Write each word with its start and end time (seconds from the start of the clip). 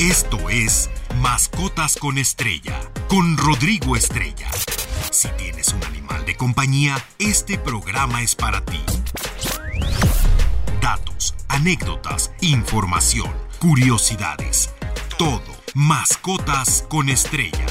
Esto 0.00 0.48
es 0.48 0.88
Mascotas 1.20 1.98
con 1.98 2.16
Estrella, 2.16 2.80
con 3.06 3.36
Rodrigo 3.36 3.96
Estrella. 3.96 4.48
Si 5.10 5.28
tienes 5.36 5.74
un 5.74 5.84
animal 5.84 6.24
de 6.24 6.38
compañía, 6.38 6.96
este 7.18 7.58
programa 7.58 8.22
es 8.22 8.34
para 8.34 8.64
ti. 8.64 8.80
Datos, 10.80 11.34
anécdotas, 11.48 12.32
información, 12.40 13.30
curiosidades. 13.60 14.70
Todo. 15.18 15.42
Mascotas 15.74 16.86
con 16.88 17.10
Estrella. 17.10 17.66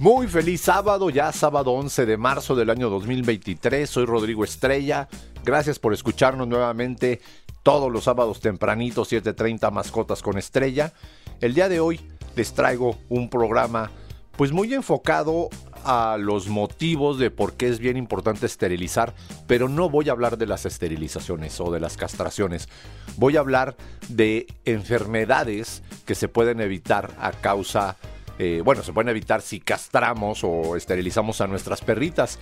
Muy 0.00 0.26
feliz 0.26 0.62
sábado, 0.62 1.08
ya 1.10 1.30
sábado 1.30 1.70
11 1.70 2.04
de 2.04 2.16
marzo 2.16 2.56
del 2.56 2.70
año 2.70 2.90
2023. 2.90 3.88
Soy 3.88 4.06
Rodrigo 4.06 4.42
Estrella. 4.42 5.08
Gracias 5.44 5.78
por 5.78 5.94
escucharnos 5.94 6.48
nuevamente 6.48 7.20
todos 7.66 7.90
los 7.90 8.04
sábados 8.04 8.38
tempranito, 8.38 9.02
7.30 9.02 9.72
Mascotas 9.72 10.22
con 10.22 10.38
Estrella. 10.38 10.92
El 11.40 11.52
día 11.52 11.68
de 11.68 11.80
hoy 11.80 12.00
les 12.36 12.54
traigo 12.54 12.96
un 13.08 13.28
programa 13.28 13.90
pues 14.36 14.52
muy 14.52 14.72
enfocado 14.72 15.48
a 15.82 16.16
los 16.16 16.46
motivos 16.46 17.18
de 17.18 17.32
por 17.32 17.54
qué 17.54 17.68
es 17.68 17.80
bien 17.80 17.96
importante 17.96 18.46
esterilizar, 18.46 19.14
pero 19.48 19.68
no 19.68 19.90
voy 19.90 20.08
a 20.08 20.12
hablar 20.12 20.38
de 20.38 20.46
las 20.46 20.64
esterilizaciones 20.64 21.60
o 21.60 21.72
de 21.72 21.80
las 21.80 21.96
castraciones. 21.96 22.68
Voy 23.16 23.36
a 23.36 23.40
hablar 23.40 23.74
de 24.08 24.46
enfermedades 24.64 25.82
que 26.04 26.14
se 26.14 26.28
pueden 26.28 26.60
evitar 26.60 27.16
a 27.18 27.32
causa, 27.32 27.96
eh, 28.38 28.62
bueno, 28.64 28.84
se 28.84 28.92
pueden 28.92 29.08
evitar 29.08 29.42
si 29.42 29.58
castramos 29.58 30.44
o 30.44 30.76
esterilizamos 30.76 31.40
a 31.40 31.48
nuestras 31.48 31.80
perritas. 31.80 32.38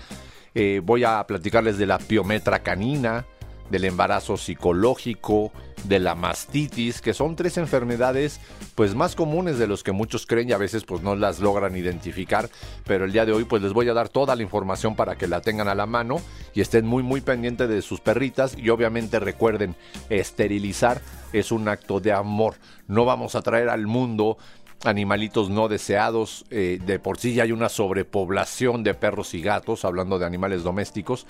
Eh, 0.55 0.83
voy 0.85 1.03
a 1.03 1.27
platicarles 1.27 1.79
de 1.79 1.87
la 1.87 1.99
piometra 1.99 2.59
canina, 2.59 3.25
del 3.71 3.85
embarazo 3.85 4.37
psicológico, 4.37 5.53
de 5.85 5.99
la 5.99 6.15
mastitis, 6.15 7.01
que 7.01 7.15
son 7.15 7.37
tres 7.37 7.59
enfermedades 7.59 8.41
pues 8.75 8.95
más 8.95 9.15
comunes 9.15 9.59
de 9.59 9.67
los 9.67 9.83
que 9.83 9.93
muchos 9.93 10.27
creen 10.27 10.49
y 10.49 10.53
a 10.53 10.59
veces 10.59 10.85
pues 10.85 11.03
no 11.03 11.15
las 11.15 11.41
logran 11.41 11.77
identificar, 11.77 12.49
pero 12.87 13.05
el 13.05 13.13
día 13.13 13.27
de 13.27 13.33
hoy 13.33 13.45
pues 13.45 13.63
les 13.63 13.73
voy 13.73 13.89
a 13.89 13.95
dar 13.95 14.09
toda 14.09 14.35
la 14.35 14.43
información 14.43 14.97
para 14.97 15.17
que 15.17 15.27
la 15.27 15.41
tengan 15.41 15.69
a 15.69 15.75
la 15.75 15.87
mano 15.87 16.21
y 16.55 16.61
estén 16.61 16.87
muy 16.87 17.03
muy 17.03 17.21
pendientes 17.21 17.69
de 17.69 17.83
sus 17.83 18.01
perritas 18.01 18.57
y 18.57 18.71
obviamente 18.71 19.21
recuerden 19.21 19.77
esterilizar 20.09 21.01
es 21.33 21.53
un 21.53 21.69
acto 21.69 22.01
de 22.01 22.13
amor. 22.13 22.55
No 22.87 23.05
vamos 23.05 23.35
a 23.35 23.43
traer 23.43 23.69
al 23.69 23.87
mundo 23.87 24.39
animalitos 24.85 25.51
no 25.51 25.69
deseados. 25.69 26.45
Eh, 26.51 26.79
de 26.85 26.99
por 26.99 27.19
sí 27.19 27.35
ya 27.35 27.43
hay 27.43 27.53
una 27.53 27.69
sobrepoblación 27.69 28.85
de 28.85 28.95
perros 28.95 29.35
y 29.35 29.43
gatos, 29.43 29.85
hablando 29.85 30.19
de 30.19 30.27
animales 30.27 30.63
domésticos 30.63 31.27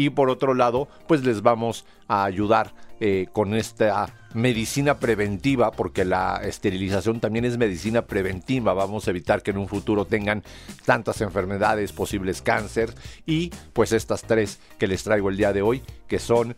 y 0.00 0.10
por 0.10 0.30
otro 0.30 0.54
lado 0.54 0.88
pues 1.06 1.24
les 1.24 1.42
vamos 1.42 1.84
a 2.08 2.24
ayudar 2.24 2.72
eh, 3.00 3.26
con 3.32 3.54
esta 3.54 4.14
medicina 4.34 4.98
preventiva 4.98 5.70
porque 5.72 6.04
la 6.04 6.40
esterilización 6.42 7.20
también 7.20 7.44
es 7.44 7.58
medicina 7.58 8.02
preventiva 8.02 8.72
vamos 8.72 9.06
a 9.06 9.10
evitar 9.10 9.42
que 9.42 9.50
en 9.50 9.58
un 9.58 9.68
futuro 9.68 10.06
tengan 10.06 10.42
tantas 10.86 11.20
enfermedades 11.20 11.92
posibles 11.92 12.40
cáncer 12.40 12.94
y 13.26 13.50
pues 13.74 13.92
estas 13.92 14.22
tres 14.22 14.58
que 14.78 14.86
les 14.86 15.02
traigo 15.02 15.28
el 15.28 15.36
día 15.36 15.52
de 15.52 15.62
hoy 15.62 15.82
que 16.08 16.18
son 16.18 16.56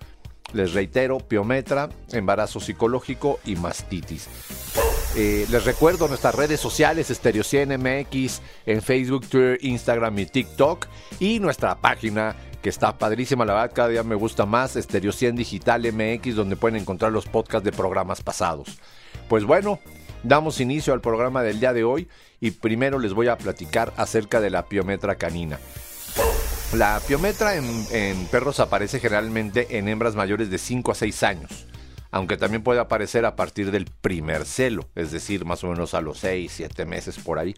les 0.52 0.74
reitero, 0.74 1.18
piometra, 1.18 1.88
embarazo 2.10 2.60
psicológico 2.60 3.40
y 3.46 3.56
mastitis. 3.56 4.28
Eh, 5.16 5.46
les 5.50 5.64
recuerdo 5.64 6.08
nuestras 6.08 6.34
redes 6.34 6.60
sociales, 6.60 7.10
MX, 7.10 8.40
en 8.66 8.82
Facebook, 8.82 9.26
Twitter, 9.28 9.58
Instagram 9.62 10.18
y 10.18 10.26
TikTok. 10.26 10.86
Y 11.20 11.38
nuestra 11.38 11.76
página 11.76 12.36
que 12.62 12.68
está 12.68 12.96
padrísima, 12.96 13.44
la 13.44 13.54
verdad 13.54 13.72
cada 13.74 13.88
día 13.88 14.02
me 14.04 14.14
gusta 14.14 14.46
más, 14.46 14.74
Stereo 14.74 15.12
100 15.12 15.36
Digital 15.36 15.82
MX, 15.92 16.36
donde 16.36 16.56
pueden 16.56 16.80
encontrar 16.80 17.12
los 17.12 17.26
podcasts 17.26 17.64
de 17.64 17.72
programas 17.72 18.22
pasados. 18.22 18.78
Pues 19.28 19.44
bueno, 19.44 19.80
damos 20.22 20.60
inicio 20.60 20.94
al 20.94 21.00
programa 21.00 21.42
del 21.42 21.58
día 21.58 21.72
de 21.72 21.82
hoy 21.82 22.08
y 22.40 22.52
primero 22.52 23.00
les 23.00 23.14
voy 23.14 23.28
a 23.28 23.36
platicar 23.36 23.92
acerca 23.96 24.40
de 24.40 24.50
la 24.50 24.66
piometra 24.66 25.16
canina. 25.16 25.58
La 26.72 27.00
piometra 27.06 27.56
en, 27.56 27.86
en 27.90 28.26
perros 28.26 28.60
aparece 28.60 29.00
generalmente 29.00 29.76
en 29.76 29.88
hembras 29.88 30.14
mayores 30.14 30.48
de 30.48 30.58
5 30.58 30.92
a 30.92 30.94
6 30.94 31.22
años 31.24 31.66
aunque 32.14 32.36
también 32.36 32.62
puede 32.62 32.78
aparecer 32.78 33.24
a 33.24 33.36
partir 33.36 33.70
del 33.70 33.86
primer 33.86 34.44
celo, 34.44 34.86
es 34.94 35.12
decir, 35.12 35.46
más 35.46 35.64
o 35.64 35.68
menos 35.68 35.94
a 35.94 36.02
los 36.02 36.18
6, 36.18 36.52
7 36.54 36.84
meses 36.84 37.18
por 37.18 37.38
ahí 37.38 37.56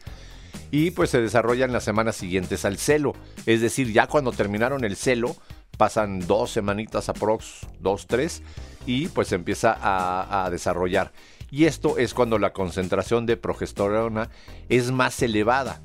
y 0.74 0.90
pues 0.90 1.10
se 1.10 1.20
desarrollan 1.20 1.72
las 1.72 1.84
semanas 1.84 2.16
siguientes 2.16 2.64
al 2.64 2.78
celo. 2.78 3.14
Es 3.46 3.60
decir, 3.60 3.92
ya 3.92 4.08
cuando 4.08 4.32
terminaron 4.32 4.82
el 4.82 4.96
celo, 4.96 5.36
pasan 5.78 6.18
dos 6.18 6.50
semanitas 6.50 7.08
aprox, 7.08 7.60
dos, 7.78 8.08
tres, 8.08 8.42
y 8.84 9.06
pues 9.06 9.28
se 9.28 9.36
empieza 9.36 9.78
a, 9.80 10.50
desarrollar. 10.50 11.12
Y 11.48 11.66
esto 11.66 11.96
es 11.96 12.12
cuando 12.12 12.40
la 12.40 12.52
concentración 12.52 13.24
de 13.24 13.36
progesterona 13.36 14.30
es 14.68 14.90
más 14.90 15.22
elevada. 15.22 15.80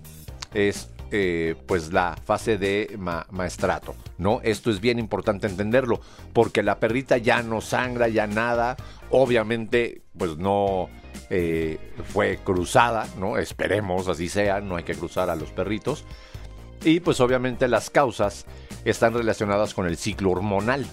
Es 0.56 0.90
eh, 1.12 1.56
pues 1.68 1.94
la 1.94 2.18
fase 2.26 2.58
de 2.58 2.98
maestrato, 3.30 3.94
¿no? 4.18 4.42
Esto 4.42 4.72
es 4.72 4.82
bien 4.82 4.98
importante 4.98 5.46
entenderlo, 5.46 6.02
porque 6.34 6.64
la 6.64 6.80
perrita 6.80 7.18
ya 7.18 7.44
no 7.44 7.62
sangra, 7.62 8.08
ya 8.08 8.26
nada, 8.26 8.76
obviamente 9.12 10.02
pues 10.18 10.38
no 10.38 10.90
eh, 11.30 11.78
fue 12.06 12.40
cruzada, 12.44 13.08
¿no? 13.18 13.38
Esperemos 13.38 14.08
así 14.08 14.30
sea, 14.30 14.62
no 14.62 14.78
hay 14.78 14.84
que 14.84 14.96
cruzar 14.96 15.30
a 15.30 15.36
los 15.36 15.52
perritos. 15.52 16.04
Y 16.84 17.02
pues 17.02 17.20
obviamente 17.20 17.68
las 17.68 17.90
causas 17.90 18.46
están 18.86 19.14
relacionadas 19.14 19.74
con 19.74 19.86
el 19.86 19.98
ciclo 19.98 20.32
hormonal. 20.32 20.86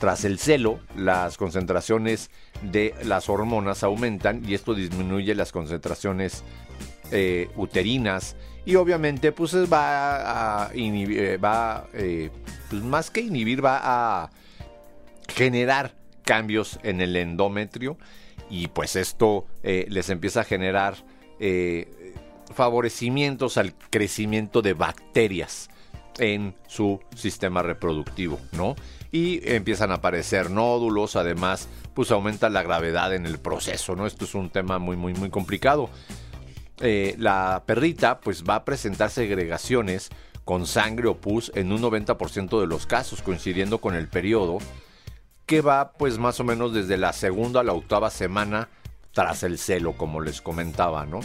Tras 0.00 0.24
el 0.24 0.38
celo, 0.38 0.80
las 0.96 1.36
concentraciones 1.36 2.30
de 2.62 2.94
las 3.04 3.28
hormonas 3.28 3.84
aumentan 3.84 4.42
y 4.46 4.54
esto 4.54 4.74
disminuye 4.74 5.34
las 5.34 5.52
concentraciones 5.52 6.42
eh, 7.12 7.48
uterinas 7.56 8.36
y 8.64 8.74
obviamente 8.74 9.30
pues 9.30 9.54
va 9.72 10.64
a 10.64 10.70
eh, 10.74 11.38
va, 11.42 11.86
pues 11.90 12.82
más 12.82 13.10
que 13.10 13.20
inhibir, 13.20 13.64
va 13.64 13.80
a 13.82 14.30
generar 15.28 15.94
cambios 16.24 16.78
en 16.82 17.00
el 17.00 17.14
endometrio 17.16 17.96
y 18.50 18.68
pues 18.68 18.96
esto 18.96 19.46
eh, 19.62 19.86
les 19.88 20.10
empieza 20.10 20.40
a 20.40 20.44
generar 20.44 20.96
eh, 21.40 22.14
favorecimientos 22.52 23.56
al 23.56 23.74
crecimiento 23.90 24.62
de 24.62 24.74
bacterias 24.74 25.68
en 26.18 26.54
su 26.68 27.00
sistema 27.16 27.62
reproductivo, 27.62 28.38
¿no? 28.52 28.76
Y 29.10 29.40
empiezan 29.48 29.90
a 29.90 29.94
aparecer 29.94 30.50
nódulos, 30.50 31.16
además, 31.16 31.68
pues 31.94 32.10
aumenta 32.10 32.48
la 32.48 32.62
gravedad 32.62 33.14
en 33.14 33.26
el 33.26 33.38
proceso, 33.38 33.96
¿no? 33.96 34.06
Esto 34.06 34.24
es 34.24 34.34
un 34.34 34.50
tema 34.50 34.78
muy, 34.78 34.96
muy, 34.96 35.14
muy 35.14 35.30
complicado. 35.30 35.90
Eh, 36.80 37.14
la 37.18 37.62
perrita, 37.66 38.20
pues 38.20 38.44
va 38.44 38.56
a 38.56 38.64
presentar 38.64 39.10
segregaciones 39.10 40.10
con 40.44 40.66
sangre 40.66 41.08
o 41.08 41.16
pus 41.16 41.50
en 41.54 41.72
un 41.72 41.80
90% 41.80 42.60
de 42.60 42.66
los 42.66 42.86
casos, 42.86 43.22
coincidiendo 43.22 43.80
con 43.80 43.94
el 43.94 44.08
periodo 44.08 44.58
que 45.46 45.60
va 45.60 45.92
pues 45.92 46.18
más 46.18 46.40
o 46.40 46.44
menos 46.44 46.72
desde 46.72 46.96
la 46.96 47.12
segunda 47.12 47.60
a 47.60 47.64
la 47.64 47.72
octava 47.72 48.10
semana 48.10 48.68
tras 49.12 49.42
el 49.42 49.58
celo, 49.58 49.92
como 49.92 50.20
les 50.20 50.40
comentaba, 50.40 51.06
¿no? 51.06 51.20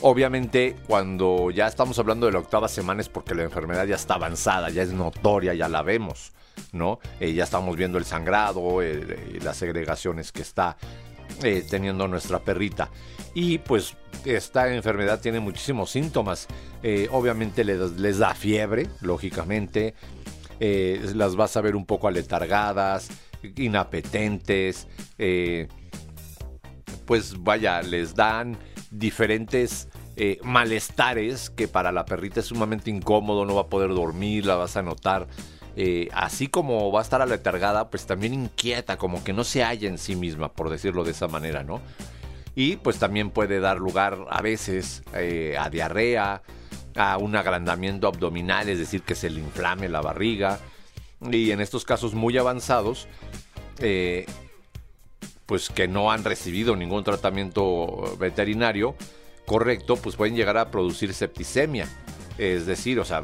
Obviamente, 0.00 0.76
cuando 0.86 1.50
ya 1.50 1.66
estamos 1.66 1.98
hablando 1.98 2.26
de 2.26 2.32
la 2.32 2.38
octava 2.40 2.68
semana 2.68 3.00
es 3.00 3.08
porque 3.08 3.34
la 3.34 3.42
enfermedad 3.42 3.86
ya 3.86 3.94
está 3.94 4.14
avanzada, 4.14 4.68
ya 4.70 4.82
es 4.82 4.92
notoria, 4.92 5.54
ya 5.54 5.68
la 5.68 5.82
vemos, 5.82 6.32
¿no? 6.72 6.98
Eh, 7.20 7.32
ya 7.32 7.44
estamos 7.44 7.76
viendo 7.76 7.98
el 7.98 8.04
sangrado, 8.04 8.82
eh, 8.82 9.38
las 9.42 9.56
segregaciones 9.56 10.30
que 10.32 10.42
está 10.42 10.76
eh, 11.42 11.64
teniendo 11.68 12.06
nuestra 12.08 12.40
perrita. 12.40 12.90
Y 13.34 13.58
pues 13.58 13.96
esta 14.24 14.72
enfermedad 14.74 15.20
tiene 15.20 15.40
muchísimos 15.40 15.90
síntomas. 15.90 16.48
obviamente 17.10 17.64
les, 17.64 17.92
les, 17.92 18.18
da 18.18 18.34
fiebre, 18.34 18.88
lógicamente. 19.00 19.94
Eh, 20.60 21.12
las 21.14 21.36
vas 21.36 21.56
a 21.56 21.60
ver 21.60 21.76
un 21.76 21.84
poco 21.84 22.08
aletargadas, 22.08 23.08
inapetentes, 23.56 24.86
eh, 25.18 25.68
pues 27.06 27.42
vaya, 27.42 27.82
les 27.82 28.14
dan 28.14 28.56
diferentes 28.90 29.88
eh, 30.16 30.38
malestares 30.42 31.50
que 31.50 31.66
para 31.66 31.92
la 31.92 32.04
perrita 32.04 32.40
es 32.40 32.46
sumamente 32.46 32.90
incómodo, 32.90 33.44
no 33.44 33.54
va 33.54 33.62
a 33.62 33.66
poder 33.66 33.90
dormir, 33.90 34.46
la 34.46 34.54
vas 34.54 34.76
a 34.76 34.82
notar. 34.82 35.26
así 36.12 36.46
como 36.46 36.92
va 36.92 37.00
a 37.00 37.02
estar 37.02 37.20
aletargada, 37.20 37.90
pues 37.90 38.06
también 38.06 38.32
inquieta, 38.32 38.96
como 38.96 39.24
que 39.24 39.32
no 39.32 39.42
se 39.42 39.64
halla 39.64 39.88
en 39.88 39.98
sí 39.98 40.14
misma, 40.14 40.52
por 40.52 40.70
decirlo 40.70 41.02
de 41.02 41.10
esa 41.10 41.26
manera, 41.26 41.64
¿no? 41.64 41.80
Y 42.54 42.76
pues 42.76 43.00
también 43.00 43.30
puede 43.30 43.58
dar 43.58 43.78
lugar 43.78 44.16
a 44.30 44.40
veces 44.40 45.02
a 45.58 45.68
diarrea, 45.70 46.42
a 46.96 47.18
un 47.18 47.36
agrandamiento 47.36 48.06
abdominal, 48.06 48.68
es 48.68 48.78
decir, 48.78 49.02
que 49.02 49.14
se 49.14 49.30
le 49.30 49.40
inflame 49.40 49.88
la 49.88 50.00
barriga. 50.00 50.60
Y 51.20 51.50
en 51.50 51.60
estos 51.60 51.84
casos 51.84 52.14
muy 52.14 52.36
avanzados, 52.38 53.08
eh, 53.78 54.26
pues 55.46 55.70
que 55.70 55.88
no 55.88 56.10
han 56.10 56.24
recibido 56.24 56.76
ningún 56.76 57.04
tratamiento 57.04 58.16
veterinario 58.18 58.94
correcto, 59.46 59.96
pues 59.96 60.16
pueden 60.16 60.36
llegar 60.36 60.56
a 60.56 60.70
producir 60.70 61.12
septicemia. 61.14 61.88
Es 62.38 62.66
decir, 62.66 62.98
o 62.98 63.04
sea, 63.04 63.22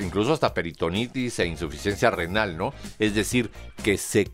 incluso 0.00 0.32
hasta 0.32 0.54
peritonitis 0.54 1.38
e 1.40 1.46
insuficiencia 1.46 2.10
renal, 2.10 2.56
¿no? 2.56 2.72
Es 2.98 3.14
decir, 3.14 3.50
que 3.82 3.98
se 3.98 4.30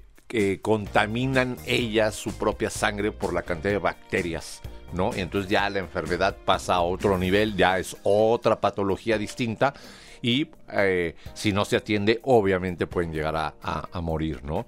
contaminan 0.61 1.57
ellas 1.67 2.15
su 2.15 2.37
propia 2.37 2.69
sangre 2.69 3.13
por 3.13 3.33
la 3.33 3.43
cantidad 3.43 3.73
de 3.73 3.79
bacterias, 3.79 4.61
¿no? 4.93 5.13
Entonces 5.15 5.51
ya 5.51 5.69
la 5.71 5.81
enfermedad 5.81 6.37
pasa 6.45 6.77
a 6.77 6.81
otro 6.81 7.19
nivel, 7.19 7.57
ya 7.57 7.79
es 7.79 7.97
otra 8.03 8.61
patología 8.61 9.19
distinta 9.19 9.75
y 10.23 10.49
eh, 10.73 11.15
si 11.35 11.53
no 11.53 11.65
se 11.65 11.77
atiende, 11.77 12.21
obviamente 12.25 12.87
pueden 12.87 13.13
llegar 13.13 13.37
a, 13.37 14.01
morir, 14.01 14.45
¿no? 14.45 14.67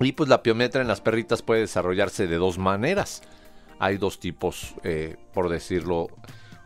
Y 0.00 0.12
pues 0.12 0.28
la 0.28 0.42
piometra 0.42 0.80
en 0.80 0.88
las 0.88 1.00
perritas 1.00 1.42
puede 1.42 1.62
desarrollarse 1.62 2.26
de 2.26 2.36
dos 2.36 2.58
maneras. 2.58 3.22
Hay 3.78 3.96
dos 3.96 4.18
tipos, 4.18 4.74
eh, 4.82 5.16
por 5.32 5.48
decirlo, 5.48 6.08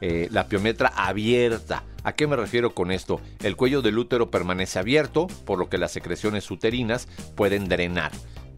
eh, 0.00 0.28
la 0.30 0.46
piometra 0.46 0.92
abierta. 0.94 1.84
¿A 2.04 2.12
qué 2.12 2.26
me 2.26 2.36
refiero 2.36 2.74
con 2.74 2.90
esto? 2.90 3.20
El 3.42 3.56
cuello 3.56 3.82
del 3.82 3.98
útero 3.98 4.30
permanece 4.30 4.78
abierto, 4.78 5.26
por 5.44 5.58
lo 5.58 5.68
que 5.68 5.78
las 5.78 5.92
secreciones 5.92 6.50
uterinas 6.50 7.06
pueden 7.34 7.68
drenar. 7.68 8.12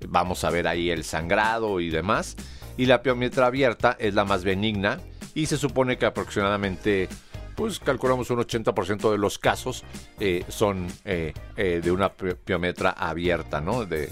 Vamos 0.09 0.45
a 0.45 0.51
ver 0.51 0.69
ahí 0.69 0.91
el 0.91 1.05
sangrado 1.05 1.81
y 1.81 1.91
demás. 1.91 2.37
Y 2.81 2.87
la 2.87 3.03
piometra 3.03 3.45
abierta 3.45 3.95
es 3.99 4.15
la 4.15 4.25
más 4.25 4.43
benigna 4.43 5.01
y 5.35 5.45
se 5.45 5.59
supone 5.59 5.99
que 5.99 6.07
aproximadamente 6.07 7.11
pues 7.55 7.79
calculamos 7.79 8.31
un 8.31 8.39
80% 8.39 9.13
de 9.13 9.19
los 9.19 9.39
casos 9.39 9.85
eh, 10.19 10.47
son 10.49 10.87
eh, 11.05 11.35
eh, 11.59 11.83
de 11.85 11.93
una 11.93 12.11
piometra 12.15 12.89
abierta, 12.89 13.61
¿no? 13.61 13.85
De, 13.85 14.11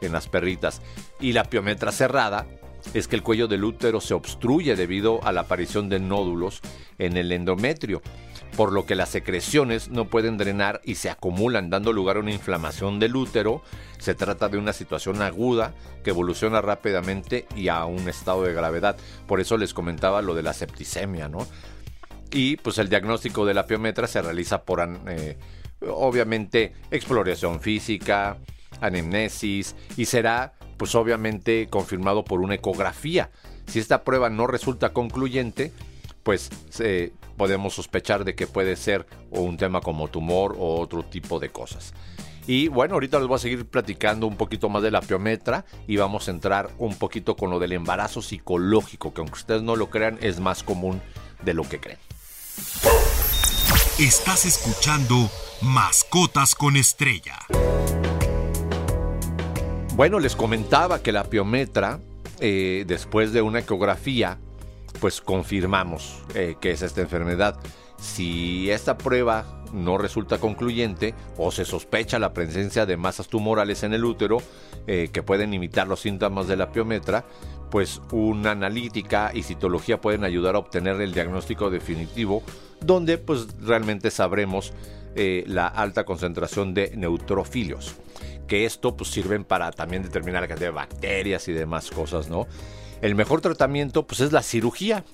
en 0.00 0.12
las 0.12 0.28
perritas. 0.28 0.80
Y 1.20 1.34
la 1.34 1.44
piometra 1.44 1.92
cerrada 1.92 2.46
es 2.94 3.08
que 3.08 3.16
el 3.16 3.22
cuello 3.22 3.48
del 3.48 3.64
útero 3.64 4.00
se 4.00 4.14
obstruye 4.14 4.76
debido 4.76 5.22
a 5.24 5.32
la 5.32 5.42
aparición 5.42 5.88
de 5.88 6.00
nódulos 6.00 6.60
en 6.98 7.16
el 7.16 7.32
endometrio, 7.32 8.02
por 8.56 8.72
lo 8.72 8.86
que 8.86 8.94
las 8.94 9.10
secreciones 9.10 9.88
no 9.88 10.06
pueden 10.06 10.38
drenar 10.38 10.80
y 10.84 10.94
se 10.94 11.10
acumulan, 11.10 11.70
dando 11.70 11.92
lugar 11.92 12.16
a 12.16 12.20
una 12.20 12.32
inflamación 12.32 12.98
del 12.98 13.16
útero. 13.16 13.62
Se 13.98 14.14
trata 14.14 14.48
de 14.48 14.58
una 14.58 14.72
situación 14.72 15.20
aguda 15.22 15.74
que 16.02 16.10
evoluciona 16.10 16.62
rápidamente 16.62 17.46
y 17.54 17.68
a 17.68 17.84
un 17.84 18.08
estado 18.08 18.44
de 18.44 18.54
gravedad. 18.54 18.96
Por 19.26 19.40
eso 19.40 19.56
les 19.56 19.74
comentaba 19.74 20.22
lo 20.22 20.34
de 20.34 20.42
la 20.42 20.52
septicemia, 20.52 21.28
¿no? 21.28 21.46
y 22.32 22.56
pues 22.56 22.78
el 22.78 22.88
diagnóstico 22.88 23.46
de 23.46 23.54
la 23.54 23.66
piometra 23.66 24.06
se 24.06 24.20
realiza 24.20 24.62
por 24.62 24.86
eh, 25.08 25.38
obviamente 25.80 26.74
exploración 26.90 27.60
física, 27.60 28.38
anamnesis 28.80 29.74
y 29.96 30.06
será 30.06 30.55
pues 30.76 30.94
obviamente 30.94 31.68
confirmado 31.68 32.24
por 32.24 32.40
una 32.40 32.54
ecografía. 32.54 33.30
Si 33.66 33.78
esta 33.78 34.04
prueba 34.04 34.30
no 34.30 34.46
resulta 34.46 34.92
concluyente, 34.92 35.72
pues 36.22 36.50
podemos 37.36 37.74
sospechar 37.74 38.24
de 38.24 38.34
que 38.34 38.46
puede 38.46 38.76
ser 38.76 39.06
un 39.30 39.56
tema 39.56 39.80
como 39.80 40.08
tumor 40.08 40.56
o 40.58 40.80
otro 40.80 41.02
tipo 41.04 41.38
de 41.38 41.50
cosas. 41.50 41.94
Y 42.46 42.68
bueno, 42.68 42.94
ahorita 42.94 43.18
les 43.18 43.26
voy 43.26 43.36
a 43.36 43.40
seguir 43.40 43.66
platicando 43.66 44.26
un 44.26 44.36
poquito 44.36 44.68
más 44.68 44.82
de 44.82 44.92
la 44.92 45.00
piometra 45.00 45.64
y 45.88 45.96
vamos 45.96 46.28
a 46.28 46.30
entrar 46.30 46.70
un 46.78 46.94
poquito 46.94 47.36
con 47.36 47.50
lo 47.50 47.58
del 47.58 47.72
embarazo 47.72 48.22
psicológico, 48.22 49.12
que 49.12 49.20
aunque 49.20 49.34
ustedes 49.34 49.62
no 49.62 49.74
lo 49.74 49.90
crean, 49.90 50.18
es 50.20 50.38
más 50.38 50.62
común 50.62 51.02
de 51.42 51.54
lo 51.54 51.68
que 51.68 51.80
creen. 51.80 51.98
Estás 53.98 54.44
escuchando 54.44 55.30
Mascotas 55.60 56.54
con 56.54 56.76
Estrella. 56.76 57.38
Bueno, 59.96 60.18
les 60.20 60.36
comentaba 60.36 61.02
que 61.02 61.10
la 61.10 61.24
piometra, 61.24 62.00
eh, 62.40 62.84
después 62.86 63.32
de 63.32 63.40
una 63.40 63.60
ecografía, 63.60 64.38
pues 65.00 65.22
confirmamos 65.22 66.22
eh, 66.34 66.56
que 66.60 66.72
es 66.72 66.82
esta 66.82 67.00
enfermedad. 67.00 67.58
Si 67.96 68.70
esta 68.70 68.98
prueba 68.98 69.46
no 69.72 69.96
resulta 69.96 70.36
concluyente 70.36 71.14
o 71.38 71.50
se 71.50 71.64
sospecha 71.64 72.18
la 72.18 72.34
presencia 72.34 72.84
de 72.84 72.98
masas 72.98 73.28
tumorales 73.28 73.84
en 73.84 73.94
el 73.94 74.04
útero 74.04 74.36
eh, 74.86 75.08
que 75.10 75.22
pueden 75.22 75.54
imitar 75.54 75.88
los 75.88 76.00
síntomas 76.00 76.46
de 76.46 76.56
la 76.56 76.72
piometra, 76.72 77.24
pues 77.70 78.02
una 78.12 78.50
analítica 78.50 79.30
y 79.32 79.44
citología 79.44 79.98
pueden 79.98 80.24
ayudar 80.24 80.56
a 80.56 80.58
obtener 80.58 81.00
el 81.00 81.14
diagnóstico 81.14 81.70
definitivo 81.70 82.42
donde 82.82 83.16
pues 83.16 83.48
realmente 83.62 84.10
sabremos 84.10 84.74
eh, 85.16 85.44
la 85.46 85.66
alta 85.66 86.04
concentración 86.04 86.74
de 86.74 86.92
neutrofilios 86.96 87.96
que 88.46 88.64
esto 88.64 88.96
pues 88.96 89.10
sirven 89.10 89.44
para 89.44 89.72
también 89.72 90.02
determinar 90.02 90.42
la 90.42 90.48
cantidad 90.48 90.68
de 90.68 90.74
bacterias 90.74 91.48
y 91.48 91.52
demás 91.52 91.90
cosas, 91.90 92.28
¿no? 92.28 92.46
El 93.02 93.14
mejor 93.14 93.40
tratamiento 93.40 94.06
pues 94.06 94.20
es 94.20 94.32
la 94.32 94.42
cirugía. 94.42 95.04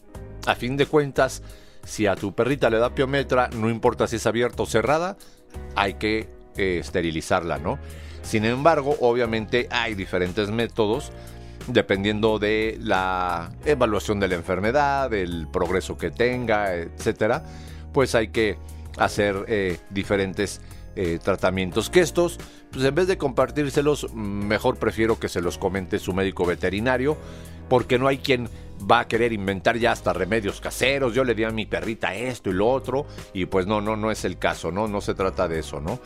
A 0.47 0.55
fin 0.55 0.77
de 0.77 0.87
cuentas, 0.87 1.43
si 1.85 2.07
a 2.07 2.17
tu 2.17 2.35
perrita 2.35 2.71
le 2.71 2.79
da 2.79 2.95
piometra, 2.95 3.49
no 3.49 3.71
importa 3.71 4.07
si 4.07 4.17
es 4.17 4.27
abierta 4.27 4.63
o 4.63 4.67
cerrada, 4.67 5.17
hay 5.77 5.95
que 5.95 6.29
eh, 6.57 6.79
esterilizarla, 6.81 7.59
¿no? 7.59 7.79
Sin 8.23 8.45
embargo, 8.45 8.97
obviamente 9.01 9.69
hay 9.71 9.95
diferentes 9.95 10.51
métodos 10.51 11.13
dependiendo 11.69 12.39
de 12.41 12.77
la 12.81 13.53
evaluación 13.65 14.19
de 14.19 14.29
la 14.29 14.35
enfermedad, 14.35 15.11
del 15.11 15.47
progreso 15.53 15.97
que 15.97 16.11
tenga, 16.11 16.75
etcétera, 16.75 17.45
pues 17.93 18.15
hay 18.17 18.29
que 18.29 18.59
hacer 18.99 19.45
eh, 19.49 19.79
diferentes 19.91 20.61
eh, 20.95 21.19
tratamientos. 21.23 21.91
Que 21.91 22.01
estos, 22.01 22.39
pues 22.71 22.85
en 22.85 22.95
vez 22.95 23.07
de 23.07 23.19
compartírselos, 23.19 24.13
mejor 24.13 24.77
prefiero 24.77 25.19
que 25.19 25.29
se 25.29 25.41
los 25.41 25.59
comente 25.59 25.99
su 25.99 26.13
médico 26.13 26.45
veterinario, 26.45 27.17
porque 27.69 27.99
no 27.99 28.09
hay 28.09 28.19
quien 28.19 28.49
va 28.91 29.01
a 29.01 29.09
querer 29.09 29.33
inventar 29.33 29.79
ya 29.79 29.93
hasta 29.93 30.13
remedios 30.13 30.61
caseros. 30.61 31.15
Yo 31.15 31.25
le 31.25 31.35
di 31.35 31.45
a 31.45 31.51
mi 31.51 31.67
perrita 31.67 32.15
esto 32.15 32.51
y 32.51 32.55
lo 32.55 32.69
otro, 32.69 33.07
y 33.33 33.47
pues 33.47 33.67
no, 33.67 33.81
no, 33.81 33.97
no 33.97 34.11
es 34.11 34.25
el 34.25 34.39
caso, 34.39 34.71
¿no? 34.71 34.89
No 34.89 35.01
se 35.01 35.15
trata 35.15 35.49
de 35.49 35.61
eso, 35.61 35.81
¿no? 35.81 36.01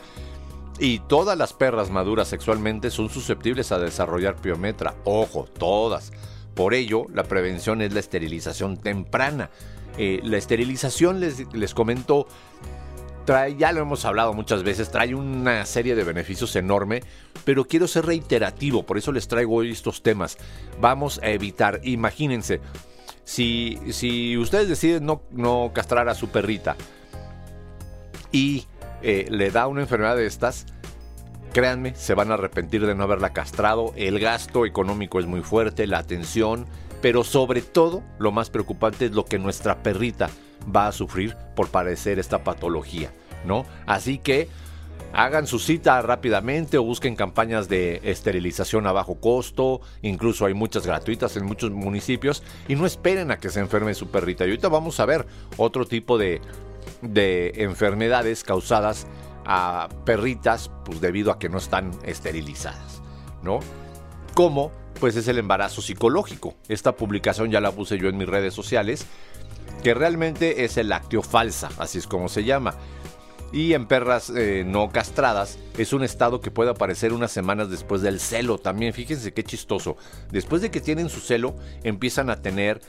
Y 0.79 0.99
todas 0.99 1.37
las 1.37 1.53
perras 1.53 1.89
maduras 1.89 2.27
sexualmente 2.27 2.91
son 2.91 3.09
susceptibles 3.09 3.71
a 3.71 3.79
desarrollar 3.79 4.35
piometra. 4.35 4.95
Ojo, 5.05 5.45
todas. 5.57 6.11
Por 6.53 6.73
ello, 6.73 7.07
la 7.13 7.23
prevención 7.23 7.81
es 7.81 7.93
la 7.93 7.99
esterilización 7.99 8.77
temprana. 8.77 9.49
Eh, 9.97 10.19
la 10.23 10.37
esterilización, 10.37 11.19
les, 11.19 11.51
les 11.53 11.73
comento, 11.73 12.27
trae, 13.25 13.55
ya 13.55 13.71
lo 13.71 13.81
hemos 13.81 14.05
hablado 14.05 14.33
muchas 14.33 14.63
veces, 14.63 14.89
trae 14.89 15.15
una 15.15 15.65
serie 15.65 15.95
de 15.95 16.03
beneficios 16.03 16.55
enorme, 16.55 17.01
pero 17.43 17.65
quiero 17.65 17.87
ser 17.87 18.05
reiterativo, 18.05 18.83
por 18.83 18.97
eso 18.97 19.11
les 19.11 19.27
traigo 19.27 19.55
hoy 19.55 19.71
estos 19.71 20.01
temas. 20.01 20.37
Vamos 20.79 21.19
a 21.21 21.29
evitar, 21.29 21.81
imagínense, 21.83 22.61
si, 23.23 23.77
si 23.91 24.37
ustedes 24.37 24.69
deciden 24.69 25.05
no, 25.05 25.21
no 25.31 25.71
castrar 25.73 26.07
a 26.07 26.15
su 26.15 26.29
perrita 26.29 26.77
y 28.31 28.65
eh, 29.01 29.27
le 29.29 29.51
da 29.51 29.67
una 29.67 29.81
enfermedad 29.81 30.15
de 30.15 30.25
estas, 30.25 30.65
créanme, 31.53 31.95
se 31.95 32.13
van 32.13 32.31
a 32.31 32.35
arrepentir 32.35 32.85
de 32.85 32.95
no 32.95 33.03
haberla 33.03 33.33
castrado. 33.33 33.93
El 33.95 34.19
gasto 34.19 34.65
económico 34.65 35.19
es 35.19 35.25
muy 35.25 35.41
fuerte, 35.41 35.87
la 35.87 35.97
atención, 35.97 36.65
pero 37.01 37.23
sobre 37.23 37.61
todo 37.61 38.03
lo 38.19 38.31
más 38.31 38.49
preocupante 38.49 39.05
es 39.05 39.11
lo 39.11 39.25
que 39.25 39.39
nuestra 39.39 39.83
perrita 39.83 40.29
va 40.73 40.87
a 40.87 40.91
sufrir 40.91 41.35
por 41.55 41.69
padecer 41.69 42.19
esta 42.19 42.43
patología, 42.43 43.13
¿no? 43.45 43.65
Así 43.85 44.17
que 44.17 44.47
hagan 45.13 45.47
su 45.47 45.59
cita 45.59 46.01
rápidamente 46.01 46.77
o 46.77 46.83
busquen 46.83 47.15
campañas 47.15 47.69
de 47.69 48.01
esterilización 48.03 48.87
a 48.87 48.91
bajo 48.91 49.15
costo, 49.19 49.81
incluso 50.01 50.45
hay 50.45 50.53
muchas 50.53 50.85
gratuitas 50.85 51.37
en 51.37 51.45
muchos 51.45 51.71
municipios 51.71 52.43
y 52.67 52.75
no 52.75 52.85
esperen 52.85 53.31
a 53.31 53.39
que 53.39 53.49
se 53.49 53.59
enferme 53.59 53.93
su 53.93 54.09
perrita. 54.09 54.45
Y 54.45 54.49
ahorita 54.49 54.69
vamos 54.69 54.99
a 54.99 55.05
ver 55.05 55.25
otro 55.57 55.85
tipo 55.85 56.17
de, 56.17 56.41
de 57.01 57.53
enfermedades 57.57 58.43
causadas 58.43 59.07
a 59.45 59.87
perritas 60.03 60.69
pues 60.83 60.99
debido 60.99 61.31
a 61.31 61.39
que 61.39 61.49
no 61.49 61.57
están 61.57 61.91
esterilizadas, 62.03 63.01
¿no? 63.41 63.59
Como 64.33 64.71
pues 64.99 65.15
es 65.15 65.27
el 65.27 65.37
embarazo 65.37 65.81
psicológico. 65.81 66.55
Esta 66.67 66.95
publicación 66.95 67.51
ya 67.51 67.61
la 67.61 67.71
puse 67.71 67.97
yo 67.97 68.09
en 68.09 68.17
mis 68.17 68.27
redes 68.27 68.53
sociales, 68.53 69.05
que 69.83 69.93
realmente 69.93 70.63
es 70.63 70.77
el 70.77 70.89
lácteo 70.89 71.21
falsa, 71.21 71.69
así 71.77 71.97
es 71.97 72.07
como 72.07 72.29
se 72.29 72.43
llama. 72.43 72.75
Y 73.53 73.73
en 73.73 73.87
perras 73.87 74.29
eh, 74.29 74.63
no 74.67 74.89
castradas 74.89 75.57
es 75.77 75.93
un 75.93 76.03
estado 76.03 76.41
que 76.41 76.51
puede 76.51 76.71
aparecer 76.71 77.13
unas 77.13 77.31
semanas 77.31 77.69
después 77.69 78.01
del 78.01 78.19
celo 78.19 78.57
también. 78.57 78.93
Fíjense 78.93 79.33
qué 79.33 79.43
chistoso. 79.43 79.95
Después 80.31 80.61
de 80.61 80.69
que 80.69 80.81
tienen 80.81 81.09
su 81.09 81.21
celo, 81.21 81.55
empiezan 81.83 82.29
a 82.29 82.41
tener 82.41 82.81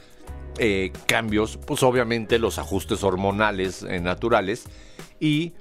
eh, 0.58 0.92
cambios, 1.06 1.58
pues 1.64 1.84
obviamente 1.84 2.40
los 2.40 2.58
ajustes 2.58 3.04
hormonales 3.04 3.84
eh, 3.84 4.00
naturales 4.00 4.64
y 5.20 5.52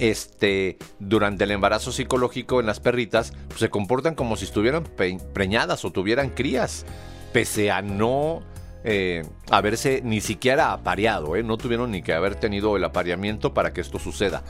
este, 0.00 0.78
durante 0.98 1.44
el 1.44 1.50
embarazo 1.52 1.92
psicológico 1.92 2.58
en 2.58 2.66
las 2.66 2.80
perritas 2.80 3.32
pues, 3.48 3.60
se 3.60 3.70
comportan 3.70 4.14
como 4.14 4.36
si 4.36 4.46
estuvieran 4.46 4.84
preñadas 5.32 5.84
o 5.84 5.92
tuvieran 5.92 6.30
crías, 6.30 6.86
pese 7.32 7.70
a 7.70 7.82
no 7.82 8.42
eh, 8.82 9.24
haberse 9.50 10.00
ni 10.02 10.22
siquiera 10.22 10.72
apareado, 10.72 11.36
no 11.42 11.58
tuvieron 11.58 11.90
ni 11.90 12.02
que 12.02 12.14
haber 12.14 12.34
tenido 12.34 12.76
el 12.76 12.84
apareamiento 12.84 13.52
para 13.52 13.72
que 13.72 13.82
esto 13.82 13.98
suceda. 13.98 14.42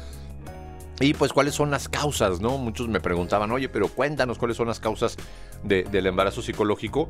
Y 1.00 1.14
pues 1.14 1.33
cuáles 1.33 1.54
son 1.54 1.71
las 1.71 1.88
causas, 1.88 2.40
¿no? 2.40 2.59
Muchos 2.59 2.87
me 2.87 3.00
preguntaban, 3.00 3.50
oye, 3.50 3.71
pero 3.71 3.88
cuéntanos 3.88 4.38
cuáles 4.38 4.59
son 4.59 4.69
las 4.69 4.80
causas 4.80 5.16
del 5.64 6.07
embarazo 6.07 6.42
psicológico. 6.42 7.09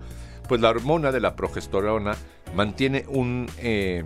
Pues 0.49 0.61
la 0.61 0.70
hormona 0.70 1.11
de 1.11 1.20
la 1.20 1.35
progesterona 1.35 2.16
mantiene 2.54 3.04
un, 3.09 3.49
eh, 3.59 4.04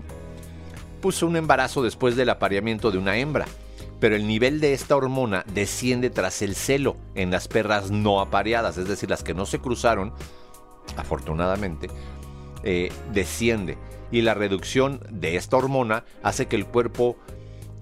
un 1.23 1.37
embarazo 1.37 1.83
después 1.83 2.17
del 2.17 2.31
apareamiento 2.31 2.91
de 2.91 2.99
una 2.99 3.19
hembra. 3.19 3.45
Pero 4.01 4.17
el 4.17 4.27
nivel 4.27 4.61
de 4.61 4.75
esta 4.75 4.97
hormona 4.97 5.45
desciende 5.53 6.11
tras 6.11 6.43
el 6.43 6.55
celo 6.55 6.97
en 7.15 7.31
las 7.31 7.49
perras 7.49 7.91
no 7.91 8.21
apareadas, 8.21 8.77
es 8.79 8.89
decir, 8.89 9.11
las 9.11 9.23
que 9.23 9.35
no 9.35 9.47
se 9.47 9.61
cruzaron, 9.61 10.13
afortunadamente, 10.97 11.89
eh, 12.63 12.93
desciende. 13.13 13.79
Y 14.11 14.23
la 14.23 14.35
reducción 14.35 15.01
de 15.11 15.37
esta 15.37 15.57
hormona 15.57 16.05
hace 16.23 16.47
que 16.47 16.57
el 16.57 16.67
cuerpo 16.67 17.17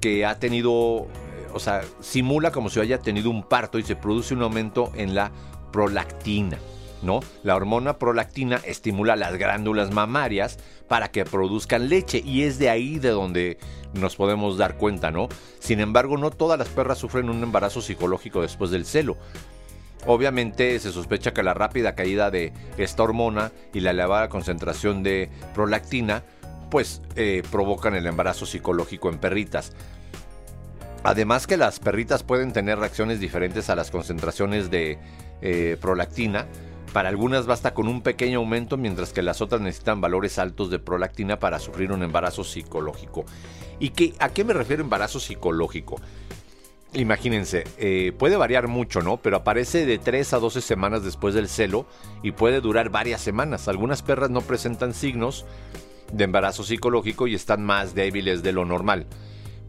que 0.01 0.25
ha 0.25 0.39
tenido, 0.39 1.07
eh, 1.07 1.49
o 1.53 1.61
sea, 1.61 1.83
simula 2.01 2.51
como 2.53 2.71
si 2.71 2.81
haya 2.81 2.99
tenido 2.99 3.31
un 3.31 3.43
parto 3.43 3.79
y 3.79 3.83
se 3.83 3.97
produce 3.97 4.35
un 4.35 4.43
aumento 4.43 4.93
en 4.95 5.15
la 5.15 5.31
prolactina. 5.73 6.59
¿No? 7.03 7.21
La 7.43 7.57
hormona 7.57 7.99
prolactina 7.99 8.61
estimula 8.65 9.17
las 9.17 9.37
glándulas 9.37 9.91
mamarias 9.91 10.59
para 10.89 11.11
que 11.11 11.25
produzcan 11.25 11.89
leche 11.89 12.23
y 12.25 12.43
es 12.43 12.59
de 12.59 12.71
ahí 12.71 12.99
de 12.99 13.11
donde 13.11 13.59
nos 13.95 14.17
podemos 14.17 14.59
dar 14.59 14.77
cuenta, 14.77 15.11
¿no? 15.11 15.29
Sin 15.59 15.81
embargo, 15.81 16.17
no 16.17 16.31
todas 16.31 16.59
las 16.59 16.69
perras 16.69 16.99
sufren 16.99 17.31
un 17.31 17.43
embarazo 17.43 17.81
psicológico 17.81 18.43
después 18.43 18.71
del 18.71 18.87
celo. 18.87 19.17
Obviamente 20.07 20.79
se 20.81 20.91
sospecha 20.91 21.33
que 21.33 21.43
la 21.43 21.55
rápida 21.55 21.95
caída 21.95 22.31
de 22.31 22.53
esta 22.77 23.03
hormona 23.05 23.53
y 23.73 23.81
la 23.81 23.91
elevada 23.91 24.29
concentración 24.29 25.03
de 25.03 25.31
prolactina 25.55 26.25
pues 26.71 27.03
eh, 27.17 27.43
provocan 27.51 27.95
el 27.95 28.07
embarazo 28.07 28.47
psicológico 28.47 29.11
en 29.11 29.19
perritas. 29.19 29.73
Además 31.05 31.47
que 31.47 31.57
las 31.57 31.81
perritas 31.81 32.23
pueden 32.23 32.53
tener 32.53 32.79
reacciones 32.79 33.21
diferentes 33.21 33.69
a 33.71 33.77
las 33.77 33.91
concentraciones 33.91 34.71
de 34.71 34.99
eh, 35.41 35.77
prolactina, 35.81 36.47
para 36.93 37.09
algunas 37.09 37.47
basta 37.47 37.75
con 37.75 37.89
un 37.89 38.03
pequeño 38.03 38.39
aumento, 38.39 38.77
mientras 38.77 39.13
que 39.13 39.23
las 39.23 39.41
otras 39.41 39.61
necesitan 39.61 40.01
valores 40.01 40.39
altos 40.39 40.71
de 40.71 40.79
prolactina 40.79 41.39
para 41.39 41.59
sufrir 41.59 41.93
un 41.93 42.03
embarazo 42.03 42.45
psicológico. 42.45 43.25
¿Y 43.81 43.93
a 44.19 44.29
qué 44.29 44.45
me 44.45 44.53
refiero 44.53 44.83
embarazo 44.83 45.19
psicológico? 45.19 46.01
Imagínense, 46.95 47.65
eh, 47.79 48.13
puede 48.19 48.37
variar 48.37 48.69
mucho, 48.69 49.01
¿no? 49.01 49.17
Pero 49.17 49.39
aparece 49.39 49.87
de 49.87 49.99
3 49.99 50.35
a 50.35 50.39
12 50.39 50.61
semanas 50.61 51.03
después 51.03 51.35
del 51.35 51.49
celo 51.49 51.87
y 52.23 52.33
puede 52.33 52.61
durar 52.61 52.91
varias 52.91 53.23
semanas. 53.23 53.67
Algunas 53.67 54.03
perras 54.03 54.29
no 54.29 54.43
presentan 54.43 54.93
signos 54.93 55.47
de 56.13 56.25
embarazo 56.25 56.65
psicológico 56.65 57.27
y 57.27 57.35
están 57.35 57.65
más 57.65 57.95
débiles 57.95 58.43
de 58.43 58.53
lo 58.53 58.67
normal. 58.67 59.07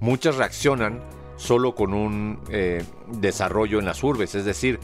Muchas 0.01 0.35
reaccionan 0.35 1.01
solo 1.37 1.75
con 1.75 1.93
un 1.93 2.41
eh, 2.49 2.83
desarrollo 3.07 3.79
en 3.79 3.85
las 3.85 4.03
urbes, 4.03 4.35
es 4.35 4.43
decir, 4.43 4.79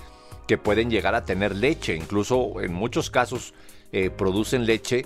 que 0.50 0.58
pueden 0.58 0.90
llegar 0.90 1.14
a 1.14 1.26
tener 1.26 1.56
leche, 1.56 1.96
incluso 1.96 2.60
en 2.60 2.74
muchos 2.74 3.12
casos 3.12 3.54
eh, 3.92 4.10
producen 4.10 4.66
leche. 4.66 5.06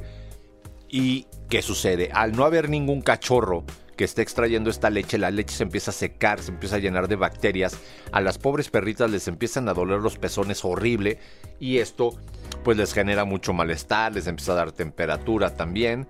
¿Y 0.87 1.27
qué 1.49 1.61
sucede? 1.61 2.11
Al 2.13 2.31
no 2.31 2.45
haber 2.45 2.69
ningún 2.69 3.01
cachorro 3.01 3.65
que 3.97 4.05
esté 4.05 4.21
extrayendo 4.21 4.69
esta 4.69 4.89
leche, 4.89 5.17
la 5.17 5.31
leche 5.31 5.53
se 5.53 5.63
empieza 5.63 5.91
a 5.91 5.93
secar, 5.93 6.41
se 6.41 6.51
empieza 6.51 6.77
a 6.77 6.79
llenar 6.79 7.09
de 7.09 7.17
bacterias, 7.17 7.77
a 8.13 8.21
las 8.21 8.37
pobres 8.37 8.69
perritas 8.69 9.11
les 9.11 9.27
empiezan 9.27 9.67
a 9.67 9.73
doler 9.73 9.99
los 9.99 10.17
pezones 10.17 10.63
horrible 10.63 11.19
y 11.59 11.79
esto 11.79 12.17
pues 12.63 12.77
les 12.77 12.93
genera 12.93 13.25
mucho 13.25 13.51
malestar, 13.51 14.13
les 14.13 14.27
empieza 14.27 14.53
a 14.53 14.55
dar 14.55 14.71
temperatura 14.71 15.57
también, 15.57 16.07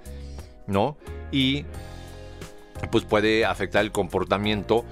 ¿no? 0.68 0.96
Y 1.32 1.66
pues 2.92 3.04
puede 3.04 3.46
afectar 3.46 3.84
el 3.84 3.92
comportamiento 3.92 4.86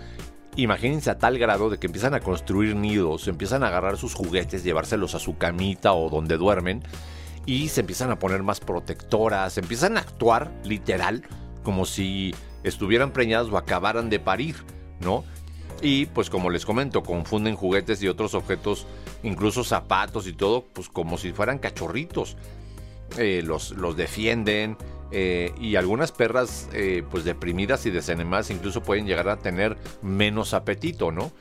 Imagínense 0.57 1.09
a 1.09 1.17
tal 1.17 1.37
grado 1.37 1.69
de 1.69 1.79
que 1.79 1.87
empiezan 1.87 2.13
a 2.13 2.19
construir 2.19 2.75
nidos, 2.75 3.27
empiezan 3.27 3.63
a 3.63 3.67
agarrar 3.67 3.97
sus 3.97 4.13
juguetes, 4.13 4.63
llevárselos 4.63 5.15
a 5.15 5.19
su 5.19 5.37
camita 5.37 5.93
o 5.93 6.09
donde 6.09 6.37
duermen 6.37 6.83
y 7.45 7.69
se 7.69 7.81
empiezan 7.81 8.11
a 8.11 8.19
poner 8.19 8.43
más 8.43 8.59
protectoras, 8.59 9.57
empiezan 9.57 9.97
a 9.97 10.01
actuar 10.01 10.51
literal 10.63 11.23
como 11.63 11.85
si 11.85 12.35
estuvieran 12.63 13.11
preñadas 13.11 13.47
o 13.47 13.57
acabaran 13.57 14.09
de 14.09 14.19
parir, 14.19 14.57
¿no? 14.99 15.23
Y 15.81 16.05
pues 16.07 16.29
como 16.29 16.49
les 16.49 16.65
comento, 16.65 17.01
confunden 17.01 17.55
juguetes 17.55 18.03
y 18.03 18.07
otros 18.07 18.35
objetos, 18.35 18.85
incluso 19.23 19.63
zapatos 19.63 20.27
y 20.27 20.33
todo, 20.33 20.65
pues 20.73 20.89
como 20.89 21.17
si 21.17 21.31
fueran 21.31 21.57
cachorritos. 21.57 22.37
Eh, 23.17 23.41
los, 23.43 23.71
los 23.71 23.97
defienden, 23.97 24.77
eh, 25.11 25.53
y 25.59 25.75
algunas 25.75 26.13
perras 26.13 26.69
eh, 26.73 27.03
pues 27.09 27.25
deprimidas 27.25 27.85
y 27.85 27.91
desanemadas 27.91 28.49
incluso 28.49 28.81
pueden 28.81 29.05
llegar 29.05 29.27
a 29.27 29.37
tener 29.37 29.77
menos 30.01 30.53
apetito, 30.53 31.11
¿no? 31.11 31.31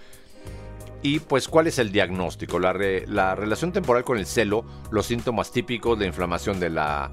Y 1.03 1.21
pues, 1.21 1.49
¿cuál 1.49 1.67
es 1.67 1.79
el 1.79 1.93
diagnóstico? 1.93 2.59
La, 2.59 2.75
la 3.07 3.35
relación 3.35 3.73
temporal 3.73 4.05
con 4.05 4.19
el 4.19 4.27
celo, 4.27 4.65
los 4.91 5.07
síntomas 5.07 5.51
típicos 5.53 5.99
de 5.99 6.07
inflamación 6.07 6.61
de 6.61 6.69
la, 6.69 7.11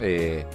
eh, 0.00 0.46